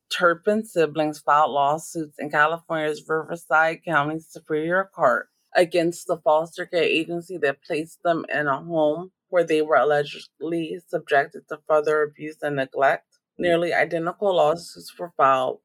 Turpin 0.09 0.63
siblings 0.63 1.19
filed 1.19 1.51
lawsuits 1.51 2.17
in 2.17 2.29
California's 2.29 3.03
Riverside 3.07 3.83
County 3.83 4.19
Superior 4.19 4.89
Court 4.93 5.27
against 5.55 6.07
the 6.07 6.17
foster 6.17 6.65
care 6.65 6.83
agency 6.83 7.37
that 7.37 7.63
placed 7.63 8.01
them 8.03 8.25
in 8.33 8.47
a 8.47 8.61
home 8.61 9.11
where 9.29 9.43
they 9.43 9.61
were 9.61 9.75
allegedly 9.75 10.79
subjected 10.87 11.41
to 11.49 11.59
further 11.67 12.03
abuse 12.03 12.37
and 12.41 12.55
neglect. 12.55 13.05
Nearly 13.37 13.73
identical 13.73 14.35
lawsuits 14.35 14.97
were 14.97 15.11
filed 15.17 15.59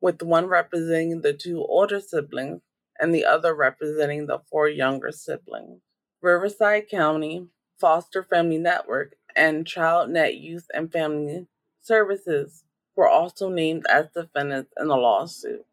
with 0.00 0.22
one 0.22 0.46
representing 0.46 1.22
the 1.22 1.32
two 1.32 1.64
older 1.64 2.00
siblings 2.00 2.62
and 2.98 3.14
the 3.14 3.24
other 3.24 3.54
representing 3.54 4.26
the 4.26 4.40
four 4.50 4.68
younger 4.68 5.12
siblings. 5.12 5.80
Riverside 6.20 6.88
County 6.90 7.46
Foster 7.80 8.22
Family 8.22 8.58
Network 8.58 9.14
and 9.36 9.64
ChildNet 9.64 10.40
Youth 10.40 10.66
and 10.74 10.92
Family 10.92 11.46
Services 11.80 12.64
were 12.96 13.08
also 13.08 13.48
named 13.48 13.84
as 13.90 14.06
defendants 14.14 14.72
in 14.78 14.88
the 14.88 14.96
lawsuit. 14.96 15.64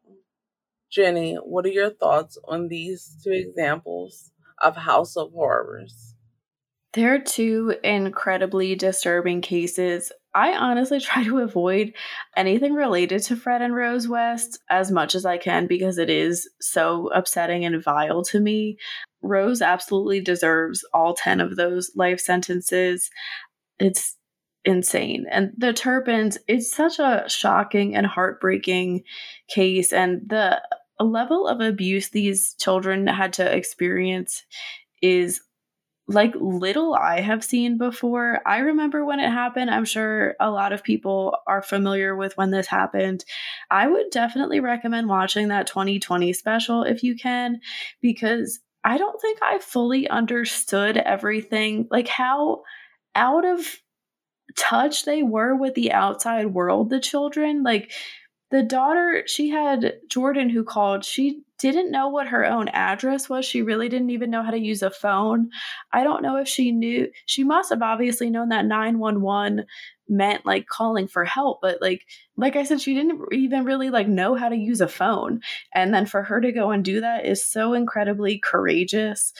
Jenny, 0.91 1.35
what 1.35 1.65
are 1.65 1.69
your 1.69 1.91
thoughts 1.91 2.37
on 2.47 2.67
these 2.67 3.17
two 3.23 3.31
examples 3.31 4.31
of 4.61 4.75
House 4.75 5.15
of 5.15 5.31
Horrors? 5.31 6.15
There 6.93 7.13
are 7.13 7.19
two 7.19 7.75
incredibly 7.83 8.75
disturbing 8.75 9.41
cases 9.41 10.11
I 10.33 10.53
honestly 10.53 10.99
try 10.99 11.23
to 11.23 11.39
avoid 11.39 11.93
anything 12.35 12.73
related 12.73 13.23
to 13.23 13.35
Fred 13.35 13.61
and 13.61 13.75
Rose 13.75 14.07
West 14.07 14.59
as 14.69 14.91
much 14.91 15.15
as 15.15 15.25
I 15.25 15.37
can 15.37 15.67
because 15.67 15.97
it 15.97 16.09
is 16.09 16.49
so 16.61 17.09
upsetting 17.13 17.65
and 17.65 17.83
vile 17.83 18.23
to 18.25 18.39
me. 18.39 18.77
Rose 19.21 19.61
absolutely 19.61 20.21
deserves 20.21 20.85
all 20.93 21.13
10 21.13 21.41
of 21.41 21.55
those 21.55 21.91
life 21.95 22.19
sentences. 22.19 23.09
It's 23.79 24.15
insane. 24.65 25.25
And 25.29 25.51
the 25.57 25.73
Turpins, 25.73 26.37
it's 26.47 26.71
such 26.71 26.99
a 26.99 27.25
shocking 27.27 27.95
and 27.95 28.05
heartbreaking 28.05 29.03
case. 29.49 29.93
And 29.93 30.21
the 30.27 30.61
level 30.99 31.47
of 31.47 31.61
abuse 31.61 32.09
these 32.09 32.55
children 32.55 33.07
had 33.07 33.33
to 33.33 33.55
experience 33.55 34.43
is 35.01 35.41
like 36.07 36.33
little 36.35 36.95
I 36.95 37.21
have 37.21 37.43
seen 37.43 37.77
before. 37.77 38.41
I 38.45 38.57
remember 38.57 39.05
when 39.05 39.19
it 39.19 39.29
happened. 39.29 39.69
I'm 39.69 39.85
sure 39.85 40.35
a 40.39 40.49
lot 40.49 40.73
of 40.73 40.83
people 40.83 41.37
are 41.45 41.61
familiar 41.61 42.15
with 42.15 42.35
when 42.35 42.49
this 42.49 42.65
happened. 42.65 43.23
I 43.69 43.87
would 43.87 44.09
definitely 44.09 44.59
recommend 44.59 45.07
watching 45.07 45.49
that 45.49 45.67
2020 45.67 46.33
special 46.33 46.83
if 46.83 47.03
you 47.03 47.15
can, 47.15 47.59
because 48.01 48.59
I 48.83 48.97
don't 48.97 49.21
think 49.21 49.39
I 49.43 49.59
fully 49.59 50.09
understood 50.09 50.97
everything, 50.97 51.87
like 51.91 52.07
how 52.07 52.63
out 53.13 53.45
of 53.45 53.67
touch 54.55 55.05
they 55.05 55.23
were 55.23 55.55
with 55.55 55.75
the 55.75 55.91
outside 55.91 56.47
world, 56.47 56.89
the 56.89 56.99
children. 56.99 57.63
Like, 57.63 57.91
the 58.51 58.63
daughter, 58.63 59.23
she 59.27 59.49
had 59.49 59.99
Jordan 60.09 60.49
who 60.49 60.63
called. 60.63 61.05
She 61.05 61.43
didn't 61.59 61.91
know 61.91 62.07
what 62.07 62.27
her 62.27 62.45
own 62.45 62.67
address 62.69 63.29
was. 63.29 63.45
She 63.45 63.61
really 63.61 63.89
didn't 63.89 64.09
even 64.09 64.31
know 64.31 64.41
how 64.41 64.51
to 64.51 64.57
use 64.57 64.81
a 64.81 64.89
phone. 64.89 65.49
I 65.93 66.03
don't 66.03 66.23
know 66.23 66.37
if 66.37 66.47
she 66.47 66.71
knew. 66.71 67.09
She 67.25 67.43
must 67.43 67.69
have 67.69 67.81
obviously 67.81 68.29
known 68.29 68.49
that 68.49 68.65
911 68.65 69.65
meant 70.07 70.45
like 70.45 70.65
calling 70.65 71.07
for 71.07 71.25
help, 71.25 71.59
but 71.61 71.79
like 71.81 72.07
like 72.35 72.55
I 72.55 72.63
said 72.63 72.81
she 72.81 72.95
didn't 72.95 73.21
even 73.31 73.63
really 73.63 73.91
like 73.91 74.07
know 74.07 74.33
how 74.33 74.49
to 74.49 74.55
use 74.55 74.81
a 74.81 74.87
phone. 74.87 75.41
And 75.75 75.93
then 75.93 76.07
for 76.07 76.23
her 76.23 76.41
to 76.41 76.51
go 76.51 76.71
and 76.71 76.83
do 76.83 77.01
that 77.01 77.27
is 77.27 77.45
so 77.45 77.73
incredibly 77.73 78.39
courageous. 78.39 79.33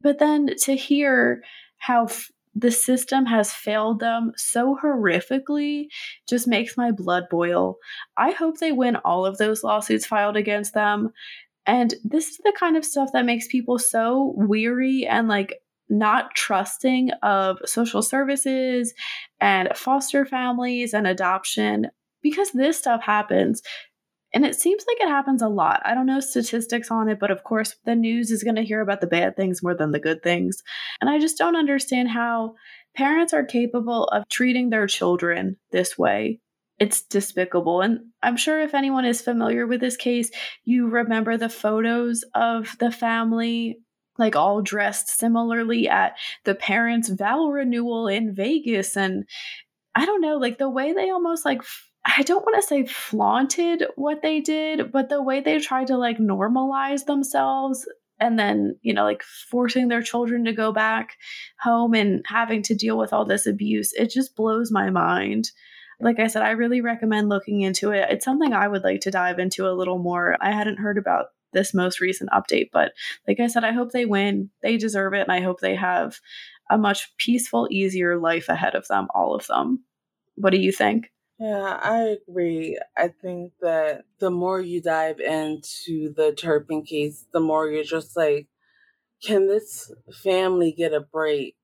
But 0.00 0.18
then 0.18 0.48
to 0.62 0.74
hear 0.74 1.42
how 1.78 2.08
the 2.54 2.70
system 2.70 3.26
has 3.26 3.52
failed 3.52 4.00
them 4.00 4.32
so 4.36 4.76
horrifically 4.82 5.86
just 6.28 6.48
makes 6.48 6.76
my 6.76 6.90
blood 6.90 7.24
boil. 7.30 7.76
I 8.16 8.32
hope 8.32 8.58
they 8.58 8.72
win 8.72 8.96
all 8.96 9.24
of 9.24 9.38
those 9.38 9.62
lawsuits 9.62 10.06
filed 10.06 10.36
against 10.36 10.74
them. 10.74 11.10
And 11.66 11.94
this 12.04 12.28
is 12.28 12.38
the 12.38 12.54
kind 12.58 12.76
of 12.76 12.84
stuff 12.84 13.10
that 13.12 13.24
makes 13.24 13.46
people 13.46 13.78
so 13.78 14.34
weary 14.36 15.06
and 15.06 15.28
like 15.28 15.60
not 15.88 16.34
trusting 16.34 17.10
of 17.22 17.58
social 17.64 18.02
services 18.02 18.94
and 19.40 19.68
foster 19.76 20.24
families 20.24 20.94
and 20.94 21.06
adoption 21.06 21.88
because 22.22 22.50
this 22.52 22.78
stuff 22.78 23.02
happens. 23.02 23.62
And 24.32 24.46
it 24.46 24.54
seems 24.54 24.84
like 24.86 24.98
it 25.00 25.08
happens 25.08 25.42
a 25.42 25.48
lot. 25.48 25.82
I 25.84 25.94
don't 25.94 26.06
know 26.06 26.20
statistics 26.20 26.90
on 26.90 27.08
it, 27.08 27.18
but 27.18 27.30
of 27.30 27.42
course, 27.42 27.74
the 27.84 27.96
news 27.96 28.30
is 28.30 28.44
going 28.44 28.56
to 28.56 28.64
hear 28.64 28.80
about 28.80 29.00
the 29.00 29.06
bad 29.06 29.36
things 29.36 29.62
more 29.62 29.74
than 29.74 29.90
the 29.90 29.98
good 29.98 30.22
things. 30.22 30.62
And 31.00 31.10
I 31.10 31.18
just 31.18 31.36
don't 31.36 31.56
understand 31.56 32.10
how 32.10 32.54
parents 32.94 33.32
are 33.32 33.44
capable 33.44 34.04
of 34.04 34.28
treating 34.28 34.70
their 34.70 34.86
children 34.86 35.56
this 35.72 35.98
way. 35.98 36.40
It's 36.78 37.02
despicable. 37.02 37.82
And 37.82 38.00
I'm 38.22 38.36
sure 38.36 38.60
if 38.60 38.74
anyone 38.74 39.04
is 39.04 39.20
familiar 39.20 39.66
with 39.66 39.80
this 39.80 39.96
case, 39.96 40.30
you 40.64 40.88
remember 40.88 41.36
the 41.36 41.48
photos 41.48 42.24
of 42.34 42.76
the 42.78 42.90
family 42.90 43.78
like 44.18 44.36
all 44.36 44.60
dressed 44.60 45.08
similarly 45.08 45.88
at 45.88 46.16
the 46.44 46.54
parents' 46.54 47.08
vow 47.08 47.46
renewal 47.46 48.06
in 48.06 48.34
Vegas. 48.34 48.96
And 48.96 49.24
I 49.94 50.06
don't 50.06 50.20
know, 50.20 50.36
like 50.36 50.58
the 50.58 50.68
way 50.68 50.92
they 50.92 51.10
almost 51.10 51.44
like 51.44 51.62
I 52.04 52.22
don't 52.22 52.44
want 52.44 52.56
to 52.56 52.66
say 52.66 52.86
flaunted 52.86 53.84
what 53.96 54.22
they 54.22 54.40
did, 54.40 54.90
but 54.90 55.08
the 55.08 55.22
way 55.22 55.40
they 55.40 55.58
tried 55.60 55.88
to 55.88 55.98
like 55.98 56.18
normalize 56.18 57.04
themselves 57.04 57.86
and 58.18 58.38
then, 58.38 58.76
you 58.82 58.92
know, 58.94 59.04
like 59.04 59.22
forcing 59.22 59.88
their 59.88 60.02
children 60.02 60.44
to 60.44 60.52
go 60.52 60.72
back 60.72 61.16
home 61.60 61.94
and 61.94 62.22
having 62.26 62.62
to 62.62 62.74
deal 62.74 62.96
with 62.98 63.12
all 63.12 63.24
this 63.24 63.46
abuse, 63.46 63.92
it 63.92 64.10
just 64.10 64.36
blows 64.36 64.70
my 64.70 64.90
mind. 64.90 65.50
Like 66.00 66.18
I 66.18 66.28
said, 66.28 66.42
I 66.42 66.50
really 66.50 66.80
recommend 66.80 67.28
looking 67.28 67.60
into 67.60 67.90
it. 67.90 68.08
It's 68.10 68.24
something 68.24 68.52
I 68.52 68.68
would 68.68 68.82
like 68.82 69.00
to 69.00 69.10
dive 69.10 69.38
into 69.38 69.66
a 69.66 69.76
little 69.76 69.98
more. 69.98 70.36
I 70.40 70.52
hadn't 70.52 70.78
heard 70.78 70.96
about 70.96 71.26
this 71.52 71.74
most 71.74 72.00
recent 72.00 72.30
update, 72.30 72.70
but 72.72 72.92
like 73.28 73.40
I 73.40 73.46
said, 73.48 73.64
I 73.64 73.72
hope 73.72 73.92
they 73.92 74.06
win. 74.06 74.50
They 74.62 74.76
deserve 74.76 75.14
it. 75.14 75.22
And 75.22 75.32
I 75.32 75.40
hope 75.40 75.60
they 75.60 75.74
have 75.74 76.20
a 76.70 76.78
much 76.78 77.14
peaceful, 77.18 77.68
easier 77.70 78.18
life 78.18 78.48
ahead 78.48 78.74
of 78.74 78.86
them, 78.88 79.08
all 79.14 79.34
of 79.34 79.46
them. 79.46 79.84
What 80.36 80.50
do 80.50 80.58
you 80.58 80.72
think? 80.72 81.10
Yeah, 81.40 81.80
I 81.82 82.18
agree. 82.28 82.78
I 82.96 83.08
think 83.08 83.52
that 83.62 84.04
the 84.18 84.30
more 84.30 84.60
you 84.60 84.82
dive 84.82 85.20
into 85.20 86.12
the 86.14 86.32
Turpin 86.36 86.82
case, 86.84 87.24
the 87.32 87.40
more 87.40 87.66
you're 87.68 87.82
just 87.84 88.16
like, 88.16 88.46
can 89.24 89.48
this 89.48 89.92
family 90.22 90.72
get 90.72 90.94
a 90.94 91.00
break? 91.00 91.56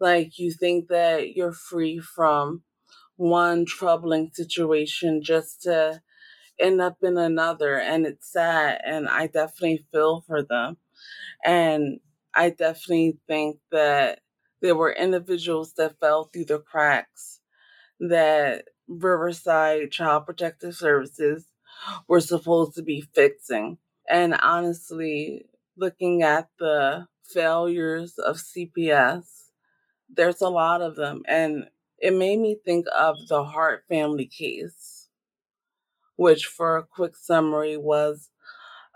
Like, 0.00 0.38
you 0.38 0.52
think 0.52 0.88
that 0.88 1.34
you're 1.36 1.52
free 1.52 2.00
from 2.00 2.64
one 3.16 3.66
troubling 3.66 4.30
situation 4.34 5.22
just 5.22 5.62
to 5.62 6.02
end 6.60 6.80
up 6.80 6.98
in 7.02 7.18
another. 7.18 7.76
And 7.80 8.06
it's 8.06 8.32
sad. 8.32 8.80
And 8.84 9.08
I 9.08 9.28
definitely 9.28 9.86
feel 9.92 10.22
for 10.26 10.42
them. 10.42 10.78
And 11.44 12.00
I 12.34 12.50
definitely 12.50 13.18
think 13.28 13.58
that 13.72 14.20
there 14.62 14.76
were 14.76 14.92
individuals 14.92 15.74
that 15.74 15.98
fell 16.00 16.24
through 16.26 16.46
the 16.46 16.60
cracks 16.60 17.40
that 18.00 18.64
Riverside 18.88 19.90
Child 19.90 20.26
Protective 20.26 20.74
Services 20.74 21.46
were 22.08 22.20
supposed 22.20 22.74
to 22.74 22.82
be 22.82 23.02
fixing. 23.14 23.78
And 24.08 24.34
honestly, 24.34 25.46
looking 25.76 26.22
at 26.22 26.48
the 26.58 27.06
failures 27.24 28.18
of 28.18 28.36
CPS, 28.36 29.24
there's 30.08 30.40
a 30.40 30.48
lot 30.48 30.80
of 30.80 30.96
them. 30.96 31.22
And 31.28 31.64
it 31.98 32.14
made 32.14 32.38
me 32.38 32.56
think 32.64 32.86
of 32.96 33.16
the 33.28 33.44
Hart 33.44 33.84
family 33.88 34.26
case, 34.26 35.08
which, 36.16 36.46
for 36.46 36.76
a 36.76 36.84
quick 36.86 37.16
summary, 37.16 37.76
was 37.76 38.30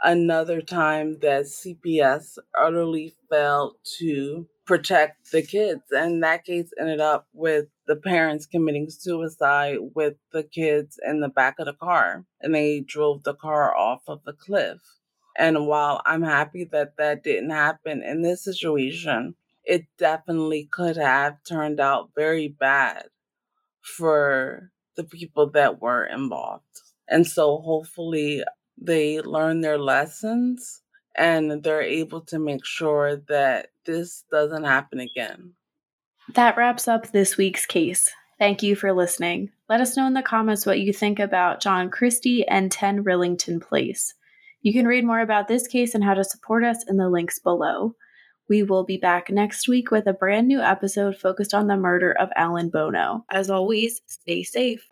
another 0.03 0.61
time 0.61 1.19
that 1.21 1.45
CPS 1.45 2.39
utterly 2.59 3.15
failed 3.31 3.77
to 3.99 4.47
protect 4.65 5.33
the 5.33 5.43
kids. 5.43 5.83
And 5.91 6.23
that 6.23 6.45
case 6.45 6.71
ended 6.79 7.01
up 7.01 7.27
with 7.33 7.67
the 7.87 7.97
parents 7.97 8.47
committing 8.47 8.91
suicide 8.91 9.79
with 9.95 10.15
the 10.33 10.43
kids 10.43 10.99
in 11.05 11.21
the 11.21 11.29
back 11.29 11.59
of 11.59 11.67
the 11.67 11.73
car. 11.73 12.25
And 12.41 12.55
they 12.55 12.81
drove 12.81 13.25
the 13.25 13.35
car 13.35 13.77
off 13.77 14.03
of 14.07 14.23
the 14.25 14.33
cliff. 14.33 14.79
And 15.37 15.67
while 15.67 16.03
I'm 16.05 16.23
happy 16.23 16.65
that 16.73 16.97
that 16.99 17.25
didn't 17.25 17.51
happen 17.51 18.03
in 18.03 18.23
this 18.23 18.45
situation, 18.45 19.35
it 19.65 19.87
definitely 19.97 20.69
could 20.71 20.97
have 20.97 21.43
turned 21.45 21.81
out 21.81 22.11
very 22.15 22.49
bad 22.49 23.07
for 23.81 24.71
the 24.97 25.05
people 25.05 25.51
that 25.51 25.81
were 25.81 26.05
involved. 26.05 26.65
And 27.09 27.27
so 27.27 27.59
hopefully 27.59 28.45
they 28.77 29.21
learn 29.21 29.61
their 29.61 29.79
lessons 29.79 30.82
and 31.15 31.63
they're 31.63 31.83
able 31.83 32.23
to 32.23 32.39
make 32.39 32.65
sure 32.65 33.17
that 33.29 33.69
this 33.85 34.25
doesn't 34.31 34.65
happen 34.65 35.01
again. 35.01 35.53
That 36.35 36.57
wraps 36.57 36.89
up 36.89 37.11
this 37.11 37.37
week's 37.37 37.67
case. 37.67 38.11
Thank 38.39 38.63
you 38.63 38.75
for 38.75 38.93
listening. 38.93 39.51
Let 39.69 39.81
us 39.81 39.97
know 39.97 40.07
in 40.07 40.15
the 40.15 40.23
comments 40.23 40.67
what 40.67 40.81
you 40.81 40.93
think 40.93 41.19
about 41.19 41.61
John 41.61 41.91
Christie 41.91 42.47
and 42.47 42.73
10 42.73 43.05
Rillington 43.05 43.61
Place. 43.61 44.15
You 44.63 44.73
can 44.73 44.87
read 44.87 45.05
more 45.05 45.21
about 45.21 45.49
this 45.49 45.67
case 45.67 45.95
and 45.95 46.05
how 46.05 46.15
to 46.15 46.25
support 46.25 46.65
us 46.65 46.85
in 46.89 46.97
the 46.97 47.09
links 47.09 47.39
below. 47.39 47.95
We 48.49 48.63
will 48.63 48.85
be 48.85 48.97
back 48.97 49.31
next 49.31 49.69
week 49.69 49.91
with 49.91 50.07
a 50.07 50.13
brand 50.13 50.49
new 50.49 50.61
episode 50.61 51.17
focused 51.17 51.55
on 51.55 51.69
the 51.69 51.77
murder 51.77 52.13
of 52.13 52.31
Alan 52.37 52.69
Bono. 52.69 53.25
As 53.31 53.51
always, 53.51 54.03
stay 54.07 54.43
safe. 54.43 54.89